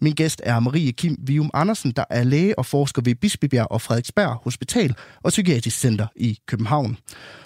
[0.00, 3.80] Min gæst er Marie Kim Vium Andersen, der er læge og forsker ved Bispebjerg og
[3.80, 6.96] Frederiksberg Hospital og Psykiatrisk Center i København.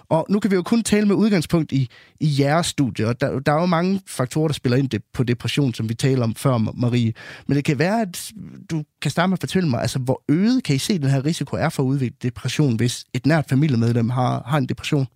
[0.09, 1.89] Og nu kan vi jo kun tale med udgangspunkt i,
[2.21, 5.75] i jeres studie, og der, der er jo mange faktorer, der spiller ind på depression,
[5.75, 7.13] som vi taler om før, Marie.
[7.47, 8.33] Men det kan være, at
[8.71, 11.11] du kan starte med at fortælle mig, altså hvor øget kan I se, at den
[11.11, 15.07] her risiko er for at udvikle depression, hvis et nært familiemedlem har, har en depression?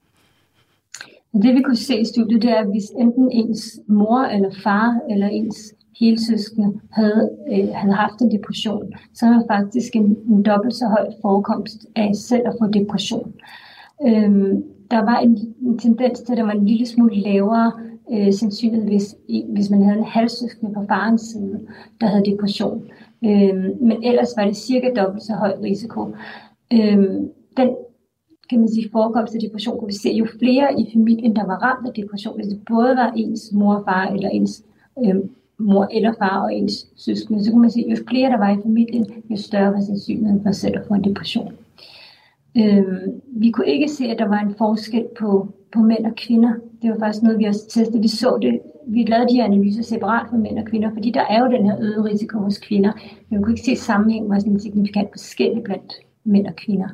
[1.43, 4.99] Det vi kunne se i studiet, det er, at hvis enten ens mor eller far
[5.11, 5.57] eller ens
[6.01, 10.87] helsøskende havde, øh, havde haft en depression, så er der faktisk en, en dobbelt så
[10.87, 13.33] høj forekomst af selv at få depression.
[14.07, 17.73] Øhm, der var en, en tendens til, at der var en lille smule lavere
[18.13, 19.17] øh, sandsynlighed, hvis,
[19.49, 21.61] hvis man havde en halvsøskende på farens side,
[22.01, 22.91] der havde depression.
[23.25, 26.15] Øh, men ellers var det cirka dobbelt så høj risiko.
[26.73, 26.99] Øh,
[27.57, 27.69] den
[28.51, 31.57] kan man sige, forekomst af depression kunne vi se, jo flere i familien, der var
[31.57, 34.65] ramt af depression, hvis det både var ens mor og far, eller ens
[35.05, 35.15] øh,
[35.59, 38.63] mor eller far og ens søskende, så kunne man sige, jo flere der var i
[38.63, 41.53] familien, jo større var sandsynligheden for selv at få en depression.
[42.57, 46.53] Øhm, vi kunne ikke se, at der var en forskel på, på mænd og kvinder.
[46.83, 48.03] Det var faktisk noget, vi også testede.
[48.03, 51.25] Vi så det, vi lavede de her analyser separat for mænd og kvinder, fordi der
[51.31, 52.93] er jo den her øgede risiko hos kvinder.
[53.29, 55.93] Men vi kunne ikke se sammenhæng med sådan signifikant forskellig blandt
[56.25, 56.89] mænd og kvinder.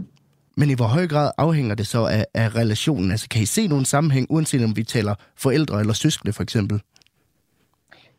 [0.56, 3.10] Men i hvor høj grad afhænger det så af, af relationen?
[3.10, 6.82] Altså kan I se nogen sammenhæng, uanset om vi taler forældre eller søskende for eksempel?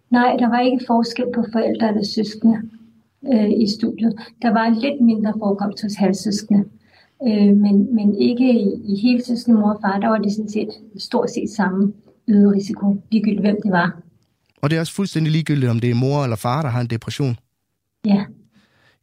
[0.10, 2.62] Nej, der var ikke forskel på forældre eller søskende
[3.34, 4.14] øh, i studiet.
[4.42, 6.66] Der var lidt mindre forekomst hos halvsøskende.
[7.24, 10.50] Øh, men, men ikke i, i hele tiden mor og far, der var det sådan
[10.50, 11.94] set stort set samme
[12.28, 14.02] øget risiko, ligegyldigt hvem det var.
[14.62, 16.88] Og det er også fuldstændig ligegyldigt, om det er mor eller far, der har en
[16.88, 17.36] depression?
[18.06, 18.26] Ja.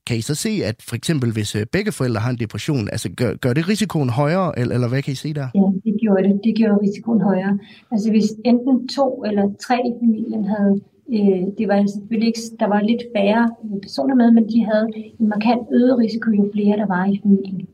[0.07, 3.09] Kan I så se, at for eksempel hvis øh, begge forældre har en depression, altså
[3.17, 5.49] gør, gør det risikoen højere, eller, eller hvad kan I se der?
[5.55, 6.41] Ja, det gjorde det.
[6.45, 7.59] Det gjorde risikoen højere.
[7.91, 10.81] Altså hvis enten to eller tre i familien havde,
[11.17, 13.51] øh, det var selvfølgelig ikke, der var lidt færre
[13.83, 14.87] personer med, men de havde
[15.21, 17.69] en markant øget risiko, jo flere der var i familien.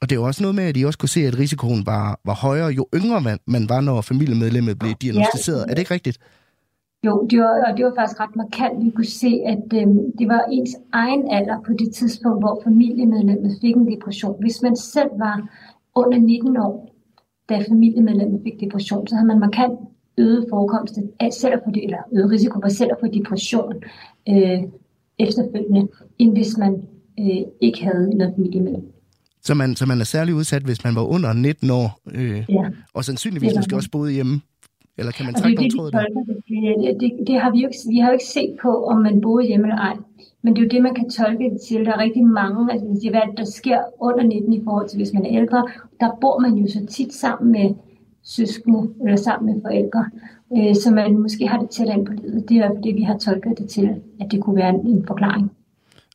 [0.00, 2.20] Og det er jo også noget med, at I også kunne se, at risikoen var,
[2.24, 5.58] var højere, jo yngre man, man var, når familiemedlemmet blev diagnostiseret.
[5.58, 5.70] Ja.
[5.70, 6.18] Er det ikke rigtigt?
[7.06, 8.84] Jo, det var, og det var faktisk ret markant.
[8.84, 13.58] Vi kunne se, at øhm, det var ens egen alder på det tidspunkt, hvor familiemedlemmet
[13.60, 14.36] fik en depression.
[14.40, 15.36] Hvis man selv var
[15.94, 16.94] under 19 år,
[17.48, 19.78] da familiemedlemmet fik depression, så havde man markant
[20.18, 23.74] øget forekomst af selv at få det, eller øget risiko for selv at få depression
[24.28, 24.60] øh,
[25.18, 26.72] efterfølgende, end hvis man
[27.20, 28.97] øh, ikke havde noget familiemedlem.
[29.42, 32.62] Så man, så man er særlig udsat, hvis man var under 19 år, øh, ja.
[32.94, 34.40] og sandsynligvis måske også boede hjemme
[34.98, 36.04] eller kan man trække nogle tråde der?
[36.82, 39.20] Det, det, det har vi, jo ikke, vi har jo ikke set på, om man
[39.20, 39.96] boede hjemme eller ej.
[40.42, 41.84] Men det er jo det, man kan tolke det til.
[41.84, 45.26] Der er rigtig mange, altså hvad der sker under 19 i forhold til, hvis man
[45.26, 45.66] er ældre.
[46.00, 47.74] Der bor man jo så tit sammen med
[48.22, 50.04] søskende eller sammen med forældre.
[50.56, 52.48] Øh, så man måske har det tæt ind på livet.
[52.48, 55.50] Det er det, vi har tolket det til, at det kunne være en, en forklaring.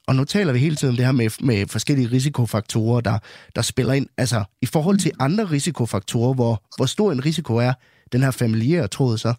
[0.07, 3.17] Og nu taler vi hele tiden om det her med, med forskellige risikofaktorer, der,
[3.55, 4.07] der spiller ind.
[4.17, 7.73] Altså, i forhold til andre risikofaktorer, hvor, hvor stor en risiko er
[8.11, 9.33] den her familiære tråd så?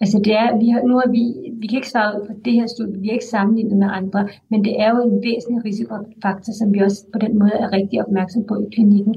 [0.00, 1.24] Altså det er, vi har, nu har vi,
[1.60, 4.28] vi kan ikke svare ud på det her studie, vi har ikke sammenlignet med andre,
[4.50, 8.04] men det er jo en væsentlig risikofaktor, som vi også på den måde er rigtig
[8.04, 9.14] opmærksom på i klinikken.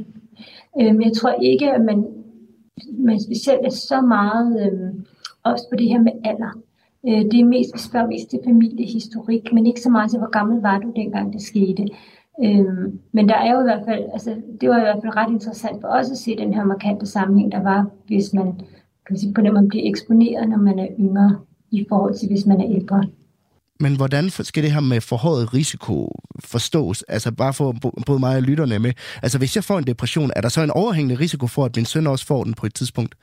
[0.79, 2.05] Øh, jeg tror ikke, at man,
[2.97, 5.05] man specielt er så meget øhm,
[5.43, 6.51] også på det her med alder.
[7.07, 10.29] Øh, det er mest, vi spørger mest til familiehistorik, men ikke så meget til, hvor
[10.29, 11.87] gammel var du dengang det skete.
[12.43, 15.31] Øhm, men der er jo i hvert fald, altså det var i hvert fald ret
[15.31, 18.45] interessant for os at se den her markante sammenhæng, der var, hvis man,
[19.05, 21.39] kan man sige, på den måde bliver eksponeret, når man er yngre,
[21.71, 23.03] i forhold til hvis man er ældre.
[23.79, 27.01] Men hvordan skal det her med forhøjet risiko forstås?
[27.01, 28.93] Altså bare for både mig og lytterne med.
[29.23, 31.85] Altså hvis jeg får en depression, er der så en overhængende risiko for, at min
[31.85, 33.15] søn også får den på et tidspunkt?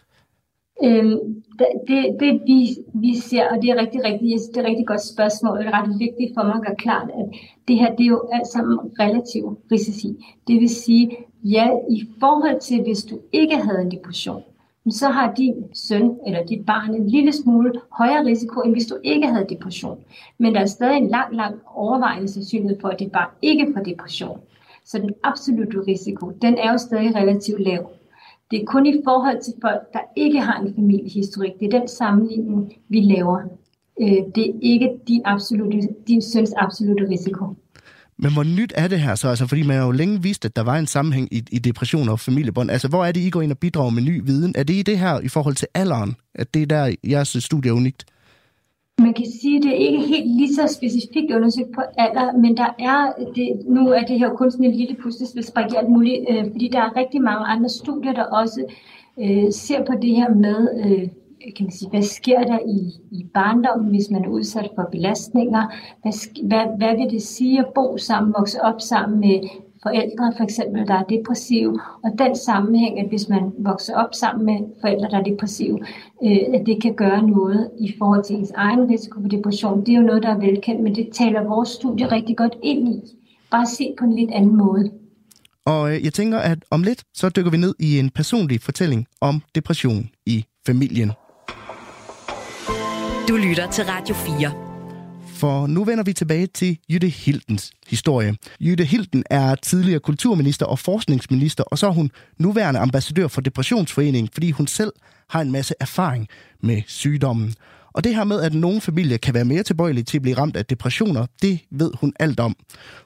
[0.84, 4.86] Øhm, det, det vi, vi ser, og det er rigtig, rigtig, det er et rigtig
[4.86, 7.26] godt spørgsmål, og det er ret vigtigt for mig at gøre klart, at
[7.68, 10.08] det her det er jo alt sammen relativ risici.
[10.48, 14.42] Det vil sige, ja, i forhold til hvis du ikke havde en depression,
[14.90, 18.96] så har din søn eller dit barn en lille smule højere risiko, end hvis du
[19.04, 19.98] ikke havde depression.
[20.38, 23.82] Men der er stadig en lang, lang overvejende sandsynlighed for, at dit barn ikke får
[23.82, 24.40] depression.
[24.84, 27.90] Så den absolutte risiko, den er jo stadig relativt lav.
[28.52, 31.52] Det er kun i forhold til folk, der ikke har en familiehistorik.
[31.60, 33.38] Det er den sammenligning, vi laver.
[34.00, 37.44] Øh, det er ikke din, absolute, din søns absolute risiko.
[38.18, 39.28] Men hvor nyt er det her så?
[39.28, 42.08] Altså, fordi man har jo længe vidst, at der var en sammenhæng i, i depression
[42.08, 42.70] og familiebånd.
[42.70, 44.54] Altså, hvor er det, I går ind og bidrager med ny viden?
[44.58, 47.70] Er det i det her i forhold til alderen, at det er der, jeres studie
[47.70, 48.04] er unikt?
[48.98, 52.56] Man kan sige, at det er ikke helt lige så specifikt undersøgt på alder, men
[52.56, 56.24] der er det, nu er det her kun sådan en lille puslespilsbrik i alt muligt,
[56.30, 58.64] øh, fordi der er rigtig mange andre studier, der også
[59.20, 61.08] øh, ser på det her med, øh,
[61.56, 62.78] kan man sige, hvad sker der i,
[63.10, 65.62] i barndommen, hvis man er udsat for belastninger?
[66.02, 66.12] Hvad,
[66.48, 69.40] hvad, hvad vil det sige at bo sammen, vokse op sammen med
[69.82, 74.46] forældre, for eksempel, der er depressive, og den sammenhæng, at hvis man vokser op sammen
[74.46, 75.78] med forældre, der er depressive,
[76.24, 79.88] øh, at det kan gøre noget i forhold til ens egen risiko for depression, det
[79.94, 83.00] er jo noget, der er velkendt, men det taler vores studie rigtig godt ind i.
[83.50, 84.90] Bare se på en lidt anden måde.
[85.66, 89.06] Og øh, jeg tænker, at om lidt, så dykker vi ned i en personlig fortælling
[89.20, 91.12] om depression i familien.
[93.28, 94.71] Du lytter til Radio 4.
[95.42, 98.36] For nu vender vi tilbage til Jytte Hildens historie.
[98.60, 104.30] Jytte Hilden er tidligere kulturminister og forskningsminister, og så er hun nuværende ambassadør for Depressionsforeningen,
[104.32, 104.92] fordi hun selv
[105.28, 106.28] har en masse erfaring
[106.60, 107.54] med sygdommen.
[107.92, 110.56] Og det her med, at nogle familier kan være mere tilbøjelige til at blive ramt
[110.56, 112.56] af depressioner, det ved hun alt om.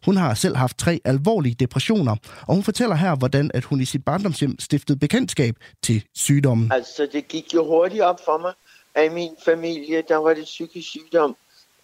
[0.05, 3.85] Hun har selv haft tre alvorlige depressioner, og hun fortæller her, hvordan at hun i
[3.85, 6.72] sit barndomshjem stiftede bekendtskab til sygdommen.
[6.72, 8.53] Altså, det gik jo hurtigt op for mig,
[8.94, 11.37] at i min familie, der var det psykisk sygdom,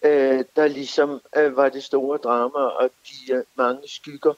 [0.03, 4.33] øh, der ligesom øh, var det store drama og de øh, mange skygger.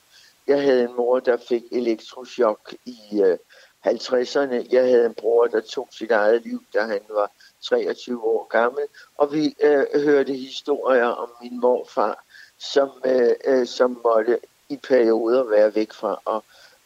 [0.47, 3.37] Jeg havde en mor, der fik elektroschok i øh,
[3.85, 4.67] 50'erne.
[4.71, 8.83] Jeg havde en bror, der tog sit eget liv, da han var 23 år gammel.
[9.17, 12.23] Og vi øh, hørte historier om min morfar,
[12.59, 16.41] som, øh, øh, som måtte i perioder være væk fra at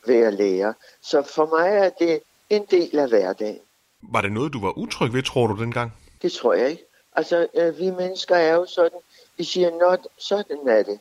[0.08, 0.74] være lærer.
[1.02, 3.60] Så for mig er det en del af hverdagen.
[4.02, 5.94] Var det noget, du var utryg ved, tror du, dengang?
[6.22, 6.84] Det tror jeg ikke.
[7.19, 8.99] Altså, øh, vi mennesker er jo sådan,
[9.38, 10.99] vi siger, not, sådan er det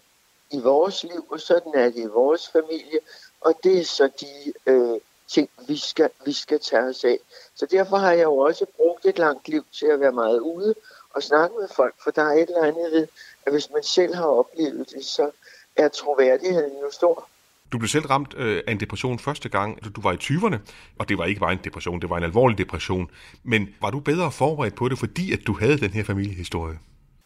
[0.50, 3.00] i vores liv, og sådan er det i vores familie,
[3.40, 7.18] og det er så de øh, ting, vi skal, vi skal tage os af.
[7.54, 10.74] Så derfor har jeg jo også brugt et langt liv til at være meget ude
[11.14, 13.06] og snakke med folk, for der er et eller andet ved,
[13.46, 15.30] at hvis man selv har oplevet det, så
[15.76, 17.28] er troværdigheden jo stor.
[17.72, 20.56] Du blev selv ramt øh, af en depression første gang, da du var i 20'erne,
[20.98, 23.10] og det var ikke bare en depression, det var en alvorlig depression.
[23.42, 26.78] Men var du bedre forberedt på det, fordi at du havde den her familiehistorie?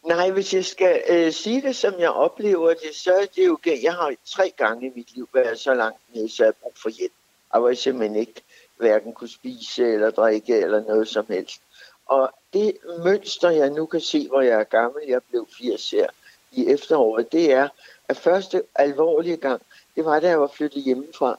[0.07, 3.57] Nej, hvis jeg skal øh, sige det, som jeg oplever det, så er det jo
[3.65, 6.89] Jeg har tre gange i mit liv været så langt nede, så jeg brug for
[6.89, 7.13] hjælp.
[7.49, 8.41] Og hvor jeg simpelthen ikke
[8.77, 11.61] hverken kunne spise eller drikke eller noget som helst.
[12.05, 16.07] og det mønster, jeg nu kan se, hvor jeg er gammel, jeg blev 80 her
[16.51, 17.67] i efteråret, det er,
[18.09, 19.61] at første alvorlige gang,
[19.95, 21.37] det var, da jeg var flyttet hjemmefra.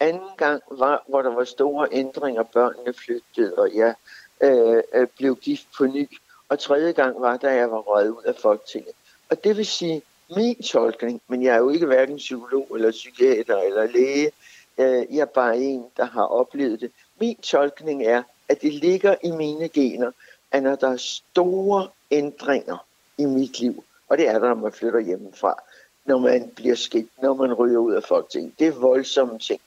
[0.00, 3.94] Anden gang var, hvor der var store ændringer, børnene flyttede, og jeg
[4.40, 6.08] øh, øh, blev gift på ny.
[6.48, 8.92] Og tredje gang var, da jeg var røget ud af Folketinget.
[9.30, 10.02] Og det vil sige,
[10.36, 14.30] min tolkning, men jeg er jo ikke hverken psykolog eller psykiater eller læge,
[14.78, 16.90] øh, jeg er bare en, der har oplevet det.
[17.20, 20.10] Min tolkning er, at det ligger i mine gener,
[20.52, 22.86] at når der er store ændringer
[23.18, 25.62] i mit liv, og det er der, når man flytter hjemmefra,
[26.06, 29.60] når man bliver skilt, når man ryger ud af Folketinget, det er voldsomme ting,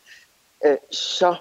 [0.66, 1.36] øh, så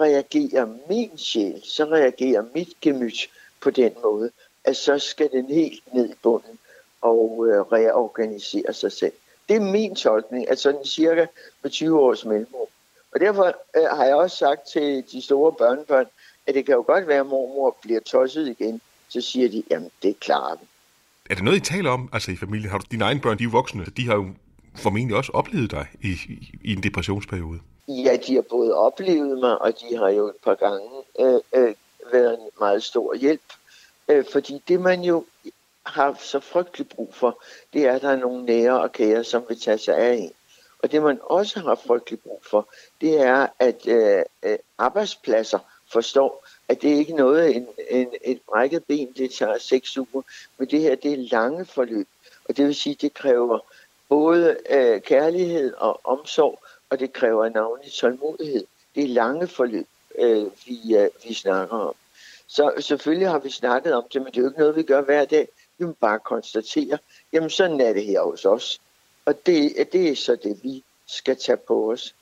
[0.00, 4.30] reagerer min sjæl, så reagerer mit gemyt på den måde,
[4.64, 6.58] at så skal den helt ned i bunden
[7.00, 9.12] og øh, reorganisere sig selv.
[9.48, 11.26] Det er min tolkning, at sådan cirka
[11.62, 12.66] med 20 års mellemrum.
[13.12, 16.06] Og derfor øh, har jeg også sagt til de store børnebørn,
[16.46, 18.80] at det kan jo godt være, at mormor bliver tosset igen.
[19.08, 20.66] Så siger de, jamen det klarer vi.
[21.30, 22.70] Er det noget, I taler om altså i familien?
[22.70, 24.26] Har du dine egne børn, de er voksne, de har jo
[24.74, 27.60] formentlig også oplevet dig i, i, i en depressionsperiode.
[27.88, 30.88] Ja, de har både oplevet mig, og de har jo et par gange
[31.20, 31.74] øh, øh,
[32.12, 33.52] været en meget stor hjælp.
[34.08, 35.24] Øh, fordi det man jo
[35.86, 39.44] har så frygtelig brug for, det er, at der er nogle nære og kære, som
[39.48, 40.32] vil tage sig af en.
[40.82, 42.68] Og det man også har frygtelig brug for,
[43.00, 45.58] det er, at øh, øh arbejdspladser
[45.92, 50.22] forstår, at det ikke er noget, en, en, et brækket ben, det tager seks uger,
[50.58, 52.08] men det her, det er lange forløb.
[52.44, 53.58] Og det vil sige, det kræver
[54.08, 58.64] både øh, kærlighed og omsorg, og det kræver navnlig tålmodighed.
[58.94, 59.86] Det er lange forløb,
[60.18, 61.94] øh, vi, øh, vi snakker om.
[62.46, 65.02] Så selvfølgelig har vi snakket om det, men det er jo ikke noget, vi gør
[65.02, 65.48] hver dag.
[65.78, 66.98] Vi må bare konstatere,
[67.32, 68.80] jamen sådan er det her hos os.
[69.24, 72.14] Og det, det er så det, vi skal tage på os.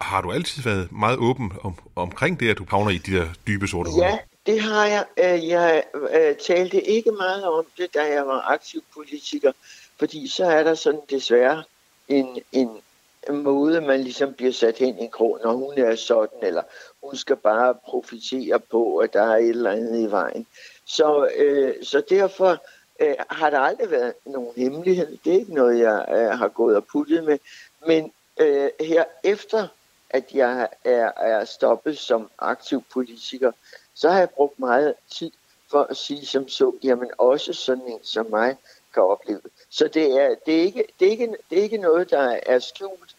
[0.00, 3.26] Har du altid været meget åben om, omkring det, at du havner i de der
[3.46, 4.08] dybe sorte huller?
[4.08, 5.04] Ja, det har jeg.
[5.16, 9.52] Øh, jeg øh, talte ikke meget om det, da jeg var aktiv politiker,
[9.98, 11.64] fordi så er der sådan desværre
[12.08, 12.70] en, en
[13.30, 16.62] måde, man ligesom bliver sat hen i en krog, når hun er sådan, eller
[17.02, 20.46] hun skal bare profitere på, at der er et eller andet i vejen.
[20.84, 22.64] Så, øh, så derfor
[23.00, 25.18] øh, har der aldrig været nogen hemmelighed.
[25.24, 27.38] Det er ikke noget, jeg øh, har gået og puttet med.
[27.86, 29.68] Men øh, her efter,
[30.10, 33.52] at jeg er, er stoppet som aktiv politiker,
[33.94, 35.30] så har jeg brugt meget tid
[35.70, 38.56] for at sige som så, jamen også sådan en som mig
[38.94, 39.40] kan opleve.
[39.70, 42.58] Så det er, det er, ikke, det er, ikke, det er ikke noget, der er
[42.58, 43.16] skjult,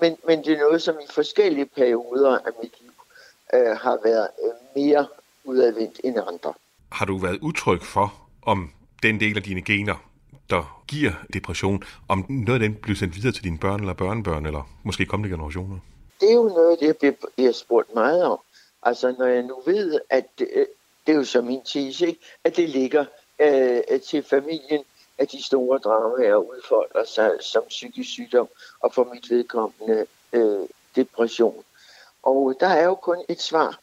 [0.00, 2.92] men, men det er noget, som i forskellige perioder af mit liv
[3.54, 5.06] øh, har været øh, mere
[5.44, 6.54] udadvendt end andre.
[6.92, 8.70] Har du været utryg for, om
[9.02, 10.10] den del af dine gener,
[10.50, 14.46] der giver depression, om noget af den bliver sendt videre til dine børn eller børnebørn,
[14.46, 15.78] eller måske kommende generationer?
[16.20, 18.38] Det er jo noget, det jeg bliver spurgt meget om.
[18.82, 20.66] Altså, når jeg nu ved, at det, øh,
[21.06, 22.20] det er jo som min tese, ikke?
[22.44, 23.04] at det ligger
[23.38, 24.84] øh, til familien,
[25.18, 28.48] at de store dramaer udfolder sig som psykisk sygdom,
[28.80, 31.64] og for mit vedkommende øh, depression.
[32.22, 33.80] Og der er jo kun et svar,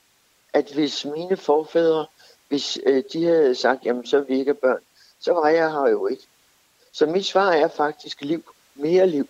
[0.53, 2.05] at hvis mine forfædre,
[2.47, 4.81] hvis øh, de havde sagt, jamen så virker børn,
[5.19, 6.23] så var jeg her jo ikke.
[6.91, 8.43] Så mit svar er faktisk liv.
[8.75, 9.29] Mere liv.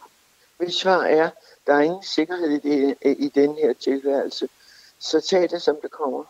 [0.60, 1.30] Mit svar er,
[1.68, 4.48] der er ingen sikkerhed i, det, i den her tilværelse.
[5.00, 6.24] Så tag det, som det kommer.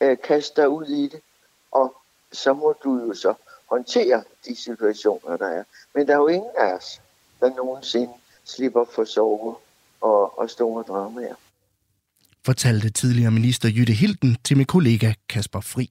[0.00, 1.20] Øh, kast dig ud i det.
[1.72, 1.96] Og
[2.32, 3.34] så må du jo så
[3.70, 5.64] håndtere de situationer, der er.
[5.94, 7.00] Men der er jo ingen af os,
[7.40, 8.12] der nogensinde
[8.44, 9.56] slipper for sove
[10.00, 11.34] og, og store dramaer.
[12.46, 15.88] Fortalte tidligere minister Jytte Hilden til min kollega Kasper Fris.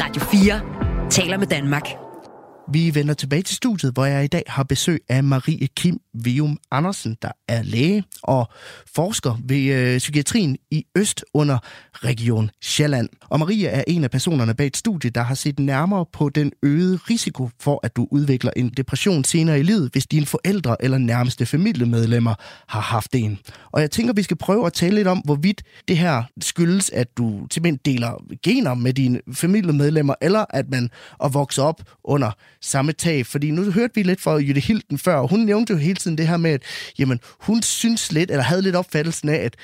[0.00, 2.09] Radio 4 taler med Danmark.
[2.72, 6.58] Vi vender tilbage til studiet, hvor jeg i dag har besøg af Marie Kim Vium
[6.70, 8.48] Andersen, der er læge og
[8.94, 11.58] forsker ved øh, psykiatrien i Øst under
[11.92, 13.08] Region Sjælland.
[13.22, 16.52] Og Marie er en af personerne bag et studie, der har set nærmere på den
[16.62, 20.98] øgede risiko for, at du udvikler en depression senere i livet, hvis dine forældre eller
[20.98, 22.34] nærmeste familiemedlemmer
[22.68, 23.38] har haft en.
[23.72, 27.16] Og jeg tænker, vi skal prøve at tale lidt om, hvorvidt det her skyldes, at
[27.16, 32.30] du simpelthen deler gener med dine familiemedlemmer, eller at man er vokset op under
[32.62, 33.26] samme tag.
[33.26, 36.18] Fordi nu hørte vi lidt fra Jytte Hilden før, og hun nævnte jo hele tiden
[36.18, 36.62] det her med, at
[36.98, 39.56] jamen, hun synes lidt, eller havde lidt opfattelsen af, at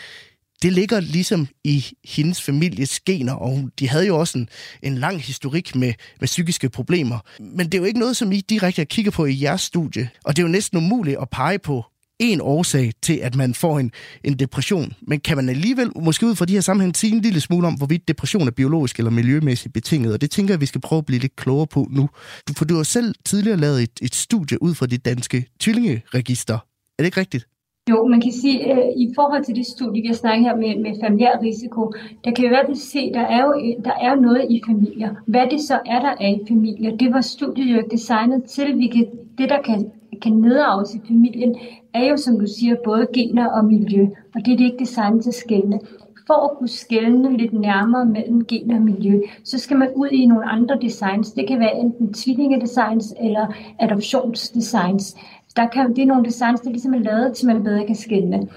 [0.63, 4.49] det ligger ligesom i hendes families gener, og hun, de havde jo også en,
[4.83, 7.19] en lang historik med, med psykiske problemer.
[7.41, 10.37] Men det er jo ikke noget, som I direkte kigger på i jeres studie, og
[10.37, 11.85] det er jo næsten umuligt at pege på
[12.19, 13.91] en årsag til, at man får en,
[14.25, 14.93] en depression.
[15.03, 17.75] Men kan man alligevel, måske ud fra de her sammenhæng, sige en lille smule om,
[17.75, 20.13] hvorvidt depression er biologisk eller miljømæssigt betinget?
[20.13, 22.09] Og det tænker jeg, vi skal prøve at blive lidt klogere på nu.
[22.57, 26.55] For du har selv tidligere lavet et, et studie ud fra det danske tvillingeregister.
[26.55, 27.47] Er det ikke rigtigt?
[27.91, 30.57] Jo, man kan sige, at øh, i forhold til det studie, vi har snakket her
[30.57, 31.93] med, med familiær risiko,
[32.25, 34.47] der kan vi i hvert fald se, at der er jo øh, der er noget
[34.51, 35.11] i familier.
[35.27, 38.79] Hvad det så er, der er i familier, det var studiet jo designet til.
[38.79, 39.07] Vi kan,
[39.39, 39.91] det, der kan,
[40.23, 41.57] kan nedarves i familien,
[41.95, 44.07] er jo, som du siger, både gener og miljø.
[44.35, 45.81] Og det er det ikke designet til at.
[46.27, 50.27] For at kunne skælne lidt nærmere mellem gener og miljø, så skal man ud i
[50.27, 51.33] nogle andre designs.
[51.33, 53.47] Det kan være enten tvillingedesigns eller
[53.79, 55.17] adoptionsdesigns
[55.57, 58.49] der kan, det er nogle designs, der ligesom er lavet til, man bedre kan skille.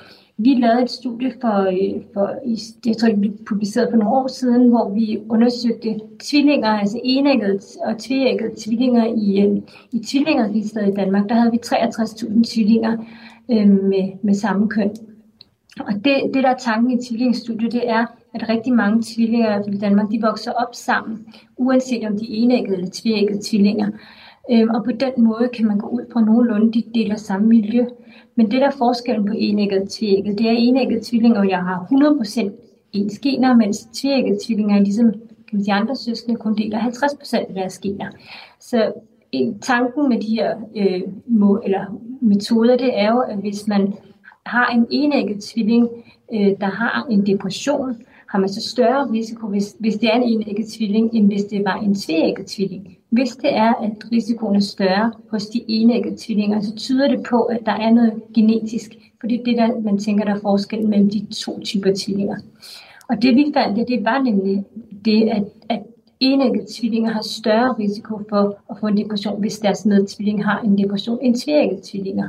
[0.42, 2.36] Vi lavede et studie for, øh, for
[2.84, 7.60] det tror, det blev publiceret for nogle år siden, hvor vi undersøgte tvillinger, altså enæggede
[7.86, 9.58] og tveæggede tvillinger i, øh,
[9.92, 11.30] i tvillingerregisteret i Danmark.
[11.30, 12.98] Der havde vi 63.000 tvillinger
[13.52, 14.92] øh, med, med samme køn.
[15.80, 19.78] Og det, det, der er tanken i tvillingestudiet, det er, at rigtig mange tvillinger i
[19.78, 21.26] Danmark, de vokser op sammen,
[21.58, 23.88] uanset om de er enæggede eller tveæggede tvillinger.
[24.52, 27.86] Øhm, og på den måde kan man gå ud fra nogenlunde, de deler samme miljø.
[28.36, 31.88] Men det der er forskellen på enægget og tvægget, det er enægget tvillinger, jeg har
[31.92, 32.50] 100%
[32.94, 37.54] ens gener, mens tvægget tvillinger, ligesom kan man sige, andre søskende, kun deler 50% af
[37.54, 38.10] deres gener.
[38.60, 38.94] Så
[39.62, 43.94] tanken med de her øh, må, eller metoder, det er jo, at hvis man
[44.46, 45.90] har en enægget tvilling,
[46.34, 47.96] øh, der har en depression,
[48.30, 51.66] har man så større risiko, hvis, hvis det er en enægget tvilling, end hvis det
[51.66, 52.99] var en tvægget tvilling.
[53.10, 57.42] Hvis det er, at risikoen er større hos de enæggede tvillinger, så tyder det på,
[57.42, 60.88] at der er noget genetisk, for det er det, der, man tænker, der er forskel
[60.88, 62.36] mellem de to typer tvillinger.
[63.10, 64.66] Og det vi fandt, det, det var nemlig
[65.06, 65.80] det, at, at
[66.20, 70.78] enæggede tvillinger har større risiko for at få en depression, hvis deres medtvilling har en
[70.78, 72.28] depression end tvæggede tvillinger.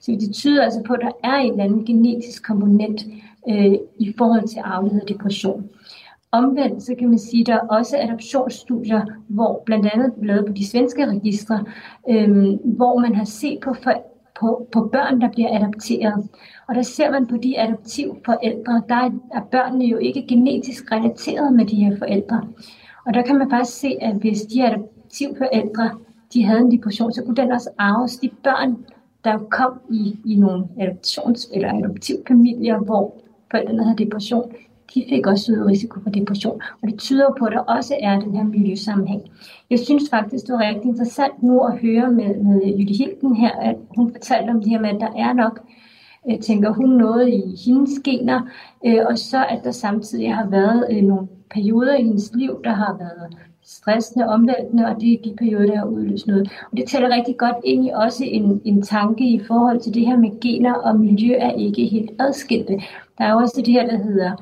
[0.00, 3.06] Så det tyder altså på, at der er en eller anden genetisk komponent
[3.48, 5.70] øh, i forhold til arvelighed og depression.
[6.32, 10.52] Omvendt så kan man sige, at der er også adoptionsstudier, hvor blandt andet lavet på
[10.52, 11.64] de svenske registre,
[12.10, 13.92] øhm, hvor man har set på, for,
[14.40, 16.28] på, på børn, der bliver adopteret.
[16.68, 20.92] Og der ser man på de adoptive forældre, der er, er børnene jo ikke genetisk
[20.92, 22.42] relateret med de her forældre.
[23.06, 25.90] Og der kan man faktisk se, at hvis de adoptive forældre,
[26.32, 28.16] de havde en depression, så kunne den også arves.
[28.16, 28.76] De børn,
[29.24, 33.14] der kom i, i nogle adoptions- eller adoptivfamilier, hvor
[33.50, 34.52] forældrene havde depression,
[34.94, 36.60] de fik også øget risiko for depression.
[36.82, 39.22] Og det tyder på, at der også er den her miljøsammenhæng.
[39.70, 43.50] Jeg synes faktisk, det var rigtig interessant nu at høre med, med Jytte Hilden her,
[43.50, 45.60] at hun fortalte om det her med, at der er nok,
[46.30, 48.40] øh, tænker hun, noget i hendes gener,
[48.86, 52.72] øh, og så at der samtidig har været øh, nogle perioder i hendes liv, der
[52.72, 56.50] har været stressende, omvæltende, og det er de perioder, der har udløst noget.
[56.70, 60.06] Og det tæller rigtig godt ind i også en, en tanke i forhold til det
[60.06, 62.80] her med gener og miljø er ikke helt adskilte.
[63.18, 64.32] Der er også det her, der hedder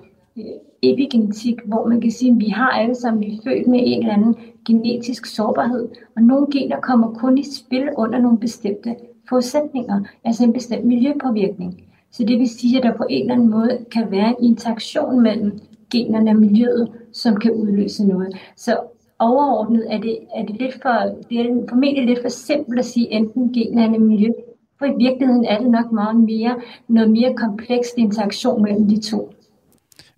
[0.82, 3.98] epigenetik, hvor man kan sige, at vi har alle sammen, vi er født med en
[3.98, 4.34] eller anden
[4.66, 8.94] genetisk sårbarhed, og nogle gener kommer kun i spil under nogle bestemte
[9.28, 11.82] forudsætninger, altså en bestemt miljøpåvirkning.
[12.10, 15.22] Så det vil sige, at der på en eller anden måde kan være en interaktion
[15.22, 15.60] mellem
[15.92, 18.36] generne og miljøet, som kan udløse noget.
[18.56, 18.78] Så
[19.18, 23.12] overordnet er det, er det, lidt for, det er formentlig lidt for simpelt at sige
[23.12, 24.30] enten generne eller miljø,
[24.78, 26.54] for i virkeligheden er det nok meget mere,
[26.88, 29.30] noget mere komplekst interaktion mellem de to.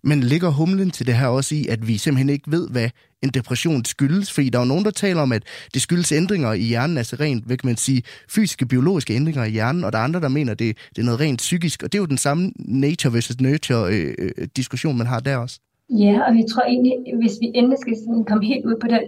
[0.08, 2.88] Men ligger humlen til det her også i, at vi simpelthen ikke ved, hvad
[3.22, 4.32] en depression skyldes?
[4.32, 5.42] Fordi der er nogen, der taler om, at
[5.74, 9.50] det skyldes ændringer i hjernen, altså rent, hvad kan man sige, fysiske, biologiske ændringer i
[9.50, 11.92] hjernen, og der er andre, der mener, at det, det er noget rent psykisk, og
[11.92, 15.60] det er jo den samme nature versus nurture øh, øh, diskussion, man har der også.
[15.90, 16.92] Ja, og jeg tror egentlig,
[17.22, 19.02] hvis vi endelig skal sådan komme helt ud på den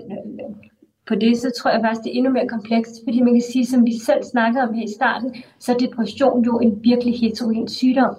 [1.08, 3.66] på det, så tror jeg faktisk, det er endnu mere komplekst, fordi man kan sige,
[3.66, 5.28] som vi selv snakkede om her i starten,
[5.58, 8.14] så er depression jo en virkelig heterogen sygdom.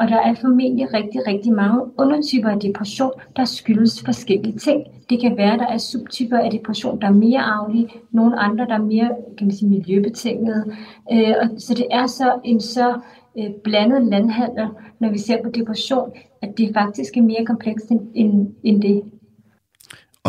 [0.00, 4.84] Og der er formentlig rigtig, rigtig mange undertyper af depression, der skyldes forskellige ting.
[5.10, 8.66] Det kan være, at der er subtyper af depression, der er mere arvelige, nogle andre,
[8.66, 10.64] der er mere kan man sige, miljøbetingede.
[11.12, 13.00] Øh, og så det er så en så
[13.38, 14.68] øh, blandet landhandel,
[15.00, 19.02] når vi ser på depression, at det faktisk er mere komplekst end, end det.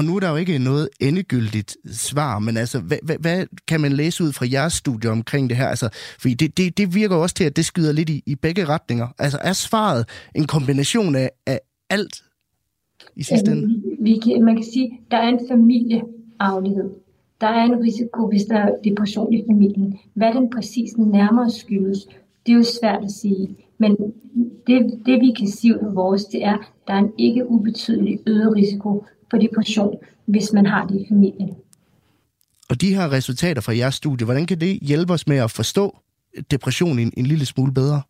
[0.02, 3.82] Og nu er der jo ikke noget endegyldigt svar, men altså, hvad, hvad, hvad kan
[3.82, 5.68] man læse ud fra jeres studie omkring det her?
[5.68, 5.90] Altså,
[6.20, 9.08] fordi det, det, det virker også til, at det skyder lidt i, i begge retninger.
[9.20, 12.24] Altså, er svaret en kombination af, af alt
[13.16, 13.82] i sidste ende?
[14.00, 16.90] Vi kan, man kan sige, der er en familiearvelighed.
[17.42, 20.00] Der er en risiko, hvis der er depression i familien.
[20.14, 22.08] Hvad den præcis nærmere skyldes,
[22.46, 23.56] det er jo svært at sige.
[23.78, 23.98] Men
[24.68, 27.50] det, det vi kan sige ud af vores, det er, at der er en ikke
[27.50, 31.50] ubetydelig øget risiko for depression, hvis man har det i familien.
[32.70, 35.98] Og de her resultater fra jeres studie, hvordan kan det hjælpe os med at forstå
[36.52, 38.02] depression en, en lille smule bedre?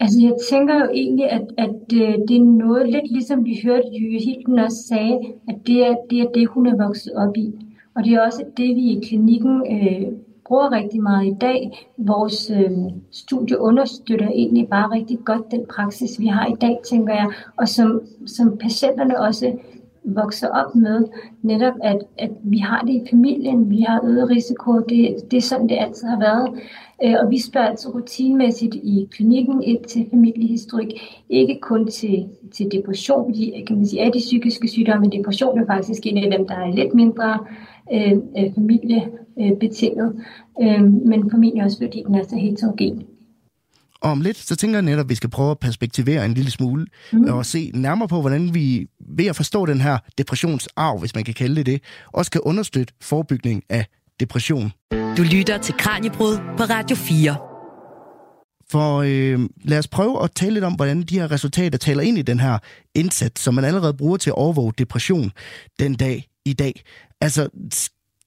[0.00, 3.88] Altså jeg tænker jo egentlig, at, at øh, det er noget lidt ligesom vi hørte
[4.00, 5.18] Jyge Hilden også sagde,
[5.48, 7.52] at det er, det er det, hun er vokset op i.
[7.94, 10.12] Og det er også det, vi i klinikken øh,
[10.46, 11.88] bruger rigtig meget i dag.
[11.96, 12.70] Vores øh,
[13.10, 17.26] studie understøtter egentlig bare rigtig godt den praksis, vi har i dag, tænker jeg,
[17.56, 19.52] og som, som patienterne også
[20.06, 21.04] vokser op med,
[21.42, 25.40] netop at, at vi har det i familien, vi har øget risiko, det, det er
[25.40, 26.60] sådan, det altid har været.
[27.04, 30.88] Øh, og vi spørger altså rutinemæssigt i klinikken ind til familiehistorik,
[31.30, 35.60] ikke kun til, til depression, fordi kan man sige, er de psykiske sygdomme, men depression
[35.60, 37.38] er faktisk en af dem, der er lidt mindre
[37.92, 40.22] øh, øh familiebetinget,
[40.62, 43.15] øh, men formentlig også fordi den er så heterogen.
[44.00, 46.50] Og om lidt, så tænker jeg netop, at vi skal prøve at perspektivere en lille
[46.50, 47.24] smule, mm.
[47.24, 51.34] og se nærmere på, hvordan vi ved at forstå den her depressionsarv, hvis man kan
[51.34, 51.82] kalde det det,
[52.12, 53.86] også kan understøtte forebygning af
[54.20, 54.72] depression.
[54.92, 57.36] Du lytter til Kranjebrud på Radio 4.
[58.70, 62.18] For øh, lad os prøve at tale lidt om, hvordan de her resultater taler ind
[62.18, 62.58] i den her
[62.94, 65.32] indsats, som man allerede bruger til at overvåge depression
[65.78, 66.82] den dag i dag.
[67.20, 67.48] Altså,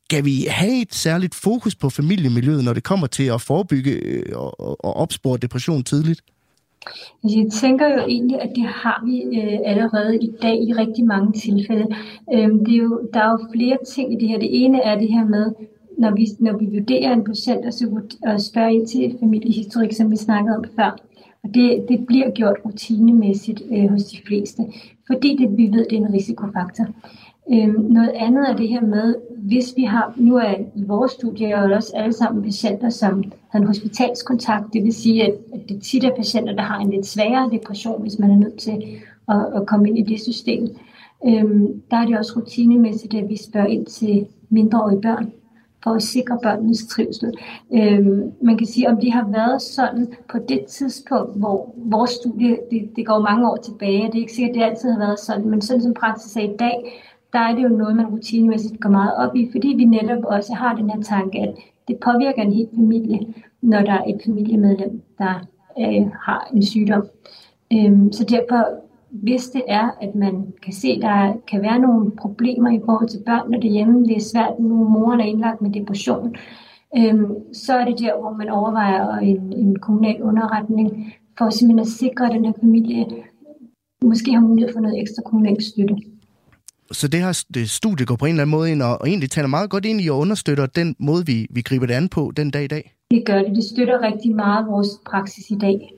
[0.10, 4.24] skal vi have et særligt fokus på familiemiljøet, når det kommer til at forebygge øh,
[4.36, 6.22] og, og opspore depression tidligt?
[7.24, 11.40] Jeg tænker jo egentlig, at det har vi øh, allerede i dag i rigtig mange
[11.40, 11.88] tilfælde.
[12.34, 14.40] Øhm, det er jo, der er jo flere ting i det her.
[14.40, 15.46] Det ene er det her med,
[15.98, 17.86] når vi, når vi vurderer en patient og, så,
[18.28, 20.92] og spørger ind til familiehistorik, som vi snakkede om før.
[21.44, 24.62] Og det, det bliver gjort rutinemæssigt øh, hos de fleste,
[25.08, 26.86] fordi det, vi ved, det er en risikofaktor.
[27.54, 31.56] Øhm, noget andet er det her med, hvis vi har, nu er i vores studie
[31.56, 35.82] og også alle sammen patienter, som har en hospitalskontakt, det vil sige, at, at det
[35.82, 38.84] tit er patienter, der har en lidt sværere depression, hvis man er nødt til
[39.30, 40.68] at, at komme ind i det system.
[41.28, 45.32] Øhm, der er det også rutinemæssigt, at vi spørger ind til mindreårige børn,
[45.84, 47.34] for at sikre børnenes trivsel.
[47.74, 52.58] Øhm, man kan sige, om det har været sådan på det tidspunkt, hvor vores studie,
[52.72, 55.20] det, det går mange år tilbage, det er ikke sikkert, at det altid har været
[55.20, 57.02] sådan, men sådan som praksis er i dag,
[57.34, 60.54] der er det jo noget, man rutinemæssigt går meget op i, fordi vi netop også
[60.54, 61.56] har den her tanke, at
[61.88, 63.20] det påvirker en hel familie,
[63.62, 65.48] når der er et familiemedlem, der
[65.80, 67.08] øh, har en sygdom.
[67.74, 68.66] Øhm, så derfor,
[69.10, 73.10] hvis det er, at man kan se, at der kan være nogle problemer i forhold
[73.10, 76.36] til børnene derhjemme, det er svært, nu moren er indlagt med depression,
[76.98, 81.88] øhm, så er det der, hvor man overvejer en, en kommunal underretning, for simpelthen at
[81.88, 83.06] sikre, at den her familie
[84.04, 85.96] måske har mulighed for noget ekstra kommunal støtte.
[86.92, 89.32] Så det her det studie går på en eller anden måde ind og, og egentlig
[89.32, 92.32] taler meget godt ind i at understøtte den måde, vi, vi griber det an på
[92.38, 92.96] den dag i dag.
[93.12, 93.56] Det gør det.
[93.56, 95.92] Det støtter rigtig meget vores praksis i dag.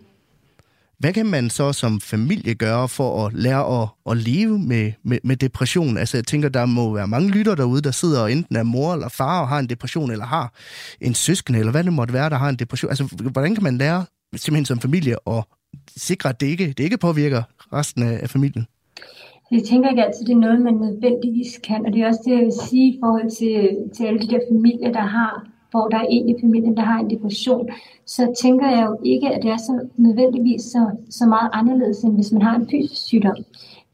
[0.99, 5.17] Hvad kan man så som familie gøre for at lære at, at leve med, med,
[5.23, 5.97] med depression?
[5.97, 8.93] Altså jeg tænker, der må være mange lytter derude, der sidder og enten er mor
[8.93, 10.53] eller far og har en depression, eller har
[11.01, 12.89] en søskende, eller hvad det måtte være, der har en depression.
[12.89, 15.43] Altså hvordan kan man lære simpelthen som familie at
[15.97, 18.67] sikre, at det ikke, det ikke påvirker resten af, af familien?
[19.51, 22.31] Jeg tænker ikke altid, det er noget, man nødvendigvis kan, og det er også det,
[22.31, 25.97] jeg vil sige i forhold til, til alle de der familier, der har, hvor der
[25.97, 27.69] er en i familien, der har en depression,
[28.05, 32.15] så tænker jeg jo ikke, at det er så nødvendigvis så, så meget anderledes, end
[32.15, 33.35] hvis man har en fysisk sygdom.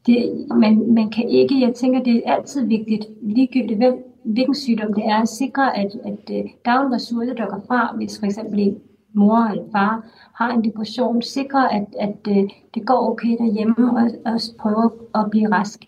[0.06, 3.94] Det, man, man kan ikke, jeg tænker, det er altid vigtigt, ligegyldigt hvem,
[4.24, 7.64] hvilken sygdom det er, at sikre, at, at, at der er en ressource, der går
[7.66, 8.78] fra, hvis for eksempel en
[9.12, 10.06] mor eller far
[10.38, 12.42] har en depression, sikre, at, at øh,
[12.74, 15.78] det går okay derhjemme, og, og prøve at blive rask.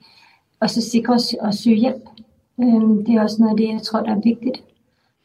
[0.61, 1.15] Og så sikre
[1.49, 2.05] at søge hjælp.
[2.63, 4.59] Øhm, det er også noget af det, jeg tror, der er vigtigt.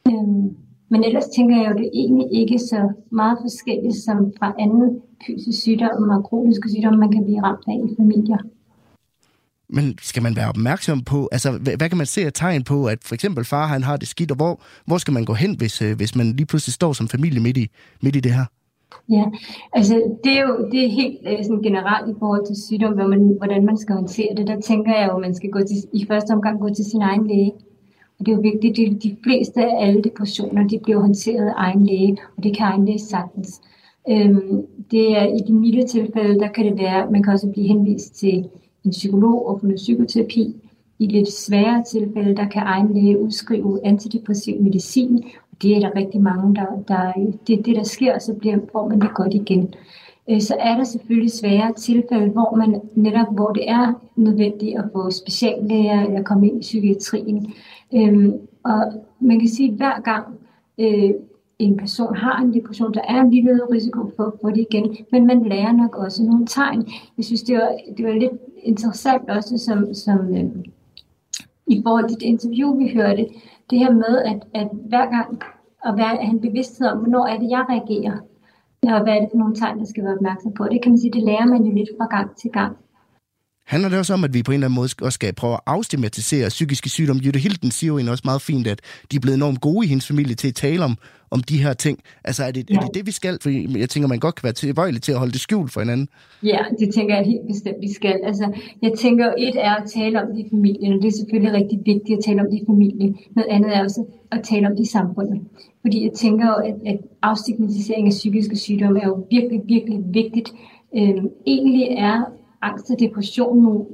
[0.08, 0.56] Øhm,
[0.88, 5.02] men ellers tænker jeg jo, det er egentlig ikke så meget forskelligt som fra anden
[5.26, 8.38] fysisk sygdom og kroniske sygdomme, man kan blive ramt af i familier.
[9.68, 12.86] Men skal man være opmærksom på, altså hvad, hvad kan man se af tegn på,
[12.86, 15.56] at for eksempel far han har det skidt, og hvor, hvor skal man gå hen,
[15.56, 17.66] hvis, øh, hvis man lige pludselig står som familie midt i,
[18.02, 18.44] midt i det her?
[19.10, 19.24] Ja,
[19.72, 23.06] altså det er jo det er helt øh, sådan generelt i forhold til sygdom, hvor
[23.06, 24.46] man, hvordan man skal håndtere det.
[24.46, 27.02] Der tænker jeg jo, at man skal gå til, i første omgang gå til sin
[27.02, 27.52] egen læge.
[28.18, 31.52] Og det er jo vigtigt, at de, fleste af alle depressioner, de bliver håndteret af
[31.56, 33.60] egen læge, og det kan egen læge sagtens.
[34.08, 37.68] Øhm, det er i de milde tilfælde, der kan det være, man kan også blive
[37.68, 38.48] henvist til
[38.84, 40.56] en psykolog og få noget psykoterapi.
[40.98, 45.24] I lidt svære tilfælde, der kan egen læge udskrive antidepressiv medicin,
[45.62, 47.12] det er der rigtig mange, der, der
[47.46, 49.74] det det, der sker, så bliver, får man det godt igen.
[50.30, 54.84] Øh, så er der selvfølgelig svære tilfælde, hvor man netop, hvor det er nødvendigt at
[54.92, 57.52] få speciallæger eller komme ind i psykiatrien.
[57.94, 58.32] Øhm,
[58.64, 58.82] og
[59.20, 60.26] man kan sige, at hver gang
[60.78, 61.10] øh,
[61.58, 64.96] en person har en depression, der er en lille risiko for at få det igen,
[65.12, 66.86] men man lærer nok også nogle tegn.
[67.16, 68.32] Jeg synes, det var, det var lidt
[68.62, 70.44] interessant også, som, som øh,
[71.66, 73.26] i forhold til det interview, vi hørte,
[73.70, 75.42] det her med, at, at hver gang
[75.86, 78.16] at være, have en bevidsthed om, hvornår er det, jeg reagerer,
[78.82, 80.64] og hvad er det for nogle tegn, der skal være opmærksom på.
[80.64, 82.76] Det kan man sige, det lærer man jo lidt fra gang til gang
[83.66, 85.60] handler det også om, at vi på en eller anden måde også skal prøve at
[85.66, 87.22] afstigmatisere psykiske sygdomme.
[87.24, 90.06] Jytte Hilden siger jo også meget fint, at de er blevet enormt gode i hendes
[90.06, 90.98] familie til at tale om,
[91.30, 91.98] om de her ting.
[92.24, 92.76] Altså er det, ja.
[92.76, 93.38] er det det, vi skal?
[93.42, 96.08] For jeg tænker, man godt kan være tilbøjelig til at holde det skjult for hinanden.
[96.42, 98.20] Ja, det tænker jeg helt bestemt, vi skal.
[98.24, 98.46] Altså,
[98.82, 101.78] jeg tænker, et er at tale om det i familien, og det er selvfølgelig rigtig
[101.86, 103.18] vigtigt at tale om det i familien.
[103.36, 105.40] Noget andet er også at tale om det i samfundet.
[105.82, 110.52] Fordi jeg tænker, at, at afstigmatisering af psykiske sygdomme er jo virkelig, virkelig vigtigt.
[110.96, 112.22] Øhm, egentlig er
[112.62, 113.86] angst og depression nu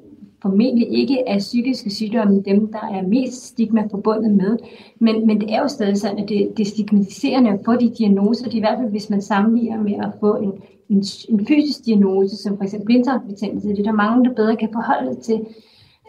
[0.43, 4.59] formentlig ikke er psykiske sygdomme dem, der er mest stigma forbundet med.
[4.99, 7.91] Men, men det er jo stadig sådan, at det, det er stigmatiserende at få de
[7.99, 8.45] diagnoser.
[8.45, 10.53] Det er i hvert fald, hvis man sammenligner med at få en,
[10.89, 12.75] en, en fysisk diagnose, som f.eks.
[12.85, 13.69] blindtarmsbetændelse.
[13.69, 15.41] Det er der mange, der bedre kan forholde sig til.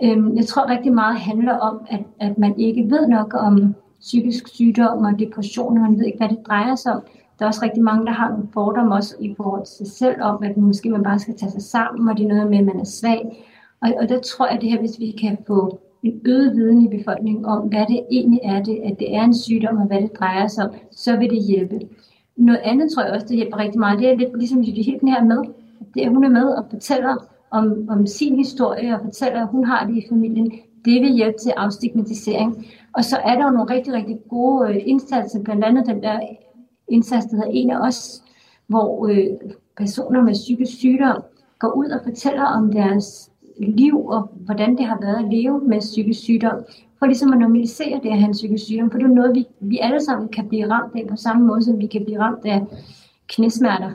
[0.04, 4.48] Øhm, jeg tror rigtig meget handler om, at, at man ikke ved nok om psykisk
[4.48, 7.02] sygdom og depression, og man ved ikke, hvad det drejer sig om.
[7.40, 10.22] Der er også rigtig mange, der har nogle fordomme også i forhold til sig selv
[10.22, 12.66] om, at måske man bare skal tage sig sammen, og det er noget med, at
[12.66, 13.46] man er svag.
[13.82, 16.82] Og, og der tror jeg, at det her, hvis vi kan få en øget viden
[16.82, 20.02] i befolkningen om, hvad det egentlig er, det, at det er en sygdom, og hvad
[20.02, 21.80] det drejer sig om, så vil det hjælpe.
[22.36, 24.00] Noget andet tror jeg også, det hjælper rigtig meget.
[24.00, 25.38] Det er lidt ligesom Judy Hilden her med.
[25.94, 27.16] Det er, hun er med og fortæller
[27.52, 30.52] om, om sin historie, og fortæller, at hun har det i familien.
[30.86, 32.66] Det vil hjælpe til afstigmatisering.
[32.94, 36.20] Og så er der jo nogle rigtig, rigtig gode øh, indsatser, blandt andet den der
[36.88, 38.24] indsats, der hedder En af os,
[38.68, 39.28] hvor øh,
[39.78, 41.22] personer med psykisk sygdom
[41.60, 45.80] går ud og fortæller om deres liv og hvordan det har været at leve med
[45.80, 46.66] psykisk sygdom,
[47.00, 49.46] for ligesom at normalisere det at have en psykisk sygdom, for det er noget, vi,
[49.60, 52.46] vi alle sammen kan blive ramt af på samme måde, som vi kan blive ramt
[52.46, 52.62] af
[53.28, 53.92] knæsmerter.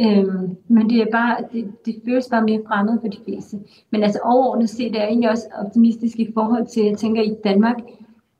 [0.00, 3.56] Øhm, men det er bare, det, det føles bare mere fremmed for de fleste.
[3.90, 7.34] Men altså overordnet set er jeg egentlig også optimistisk i forhold til, jeg tænker, i
[7.44, 7.76] Danmark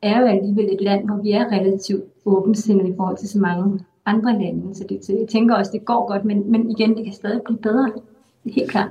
[0.02, 3.80] er jo alligevel et land, hvor vi er relativt åbensindet i forhold til så mange
[4.06, 4.74] andre lande.
[4.74, 7.40] Så, det, så jeg tænker også, det går godt, men, men igen, det kan stadig
[7.44, 7.92] blive bedre.
[8.44, 8.90] Helt klart.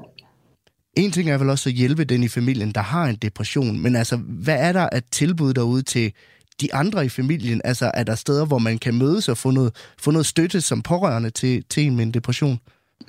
[0.98, 3.96] En ting er vel også at hjælpe den i familien, der har en depression, men
[3.96, 6.14] altså, hvad er der at tilbud derude til
[6.62, 7.62] de andre i familien?
[7.64, 10.82] Altså, er der steder, hvor man kan mødes og få noget, få noget støtte som
[10.82, 12.60] pårørende til, til en med en depression?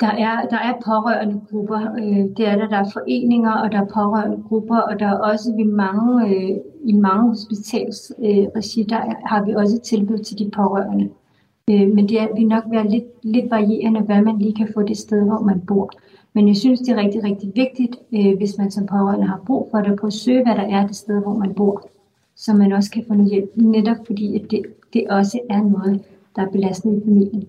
[0.00, 1.80] Der er, der er pårørende grupper.
[1.98, 5.18] Øh, det er der, der er foreninger, og der er pårørende grupper, og der er
[5.18, 10.50] også vi mange, øh, i mange hospitalsregi, øh, der har vi også tilbud til de
[10.50, 11.08] pårørende.
[11.70, 14.82] Øh, men det er, vil nok være lidt, lidt varierende, hvad man lige kan få
[14.82, 15.90] det sted, hvor man bor.
[16.32, 19.68] Men jeg synes, det er rigtig, rigtig vigtigt, øh, hvis man som pårørende har brug
[19.70, 21.88] for det, at prøve at søge, hvad der er det sted, hvor man bor,
[22.36, 26.02] så man også kan få noget hjælp, netop fordi at det, det også er noget,
[26.36, 27.44] der er belastende i familien.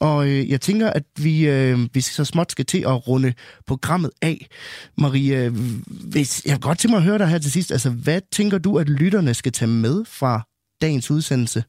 [0.00, 3.32] Og øh, jeg tænker, at vi, øh, vi så småt skal til at runde
[3.66, 4.46] programmet af.
[4.98, 5.52] Marie, øh,
[6.12, 7.72] hvis, jeg godt til mig at høre dig her til sidst.
[7.72, 10.42] Altså, hvad tænker du, at lytterne skal tage med fra
[10.80, 11.64] dagens udsendelse?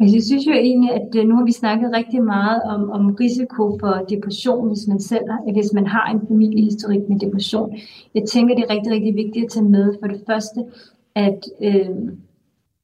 [0.00, 3.16] Altså, jeg synes jo egentlig, at øh, nu har vi snakket rigtig meget om, om
[3.20, 7.76] risiko for depression, hvis man selv hvis man har en familiehistorik med depression.
[8.14, 10.60] Jeg tænker, det er rigtig, rigtig vigtigt at tage med for det første,
[11.14, 11.90] at, øh,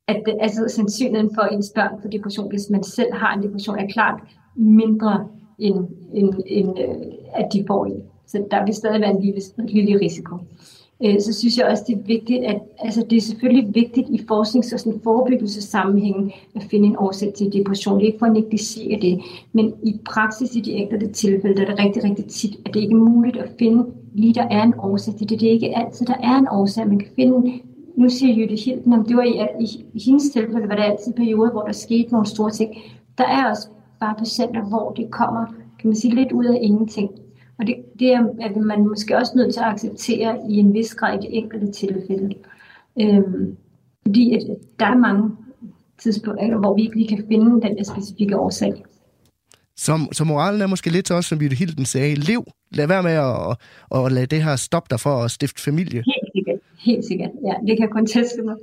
[0.09, 3.87] at altså, sandsynligheden for ens børn for depression, hvis man selv har en depression, er
[3.87, 4.21] klart
[4.57, 5.27] mindre,
[5.59, 8.03] end, end, end øh, at de får en.
[8.27, 10.37] Så der vil stadig være en lille, lille risiko
[11.05, 14.19] øh, så synes jeg også, det er vigtigt, at altså, det er selvfølgelig vigtigt i
[14.19, 17.95] forsknings- og sådan forebyggelsessammenhæng at finde en årsag til depression.
[17.95, 19.21] Det er ikke for at negligere det,
[19.53, 22.81] men i praksis i de enkelte tilfælde, der er det rigtig, rigtig tit, at det
[22.81, 23.85] ikke er muligt at finde
[24.15, 25.41] lige der er en årsag til det.
[25.41, 26.89] Det er ikke altid, der er en årsag.
[26.89, 27.61] Man kan finde
[27.97, 31.13] nu siger Jytte Hilden, om det var i, i, i hendes tilfælde, var der altid
[31.13, 32.77] perioder, hvor der skete nogle store ting.
[33.19, 33.69] Der er også
[34.01, 35.47] bare patienter, hvor det kommer,
[35.79, 37.11] kan man sige, lidt ud af ingenting.
[37.59, 41.19] Og det, det er, man måske også nødt til at acceptere i en vis grad
[41.19, 42.35] i det enkelte tilfælde.
[43.01, 43.57] Øhm,
[44.03, 44.43] fordi at
[44.81, 45.31] der er mange
[45.99, 48.85] tidspunkter, hvor vi ikke lige kan finde den der specifikke årsag.
[49.77, 52.45] Så, så moralen er måske lidt også, som Jytte Hilden sagde, lev.
[52.71, 53.57] Lad være med at,
[53.95, 56.03] at, at lade det her stoppe dig for at stifte familie.
[56.07, 56.59] Helt sikkert.
[56.79, 57.31] Helt sikkert.
[57.47, 58.55] Ja, det kan jeg kun teste med.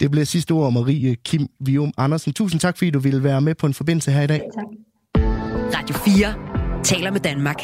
[0.00, 2.32] Det bliver sidste ord, Marie Kim Vium Andersen.
[2.32, 4.40] Tusind tak, fordi du ville være med på en forbindelse her i dag.
[4.56, 4.66] Ja, tak.
[5.74, 7.62] Radio 4 taler med Danmark.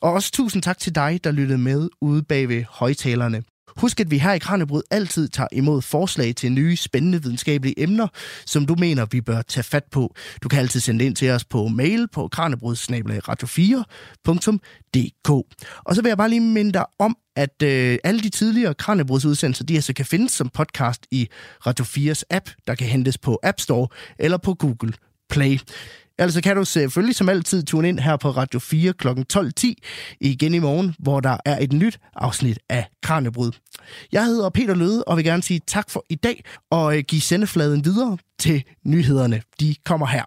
[0.00, 3.42] Og også tusind tak til dig, der lyttede med ude bag ved højtalerne.
[3.76, 8.08] Husk, at vi her i Kranjebrud altid tager imod forslag til nye, spændende videnskabelige emner,
[8.46, 10.14] som du mener, vi bør tage fat på.
[10.42, 15.30] Du kan altid sende ind til os på mail på kranjebrud-radio4.dk.
[15.84, 19.64] Og så vil jeg bare lige minde dig om, at øh, alle de tidligere Kranjebrudsudsendelser,
[19.64, 21.28] de altså kan findes som podcast i
[21.66, 23.88] Radio 4's app, der kan hentes på App Store
[24.18, 24.92] eller på Google
[25.30, 25.58] Play.
[26.18, 29.08] Altså kan du selvfølgelig som altid tune ind her på Radio 4 kl.
[29.08, 29.72] 12.10
[30.20, 33.52] igen i morgen, hvor der er et nyt afsnit af Kranjebrud.
[34.12, 37.20] Jeg hedder Peter Løde og vil gerne sige tak for i dag og øh, give
[37.20, 39.42] sendefladen videre til nyhederne.
[39.60, 40.24] De kommer her.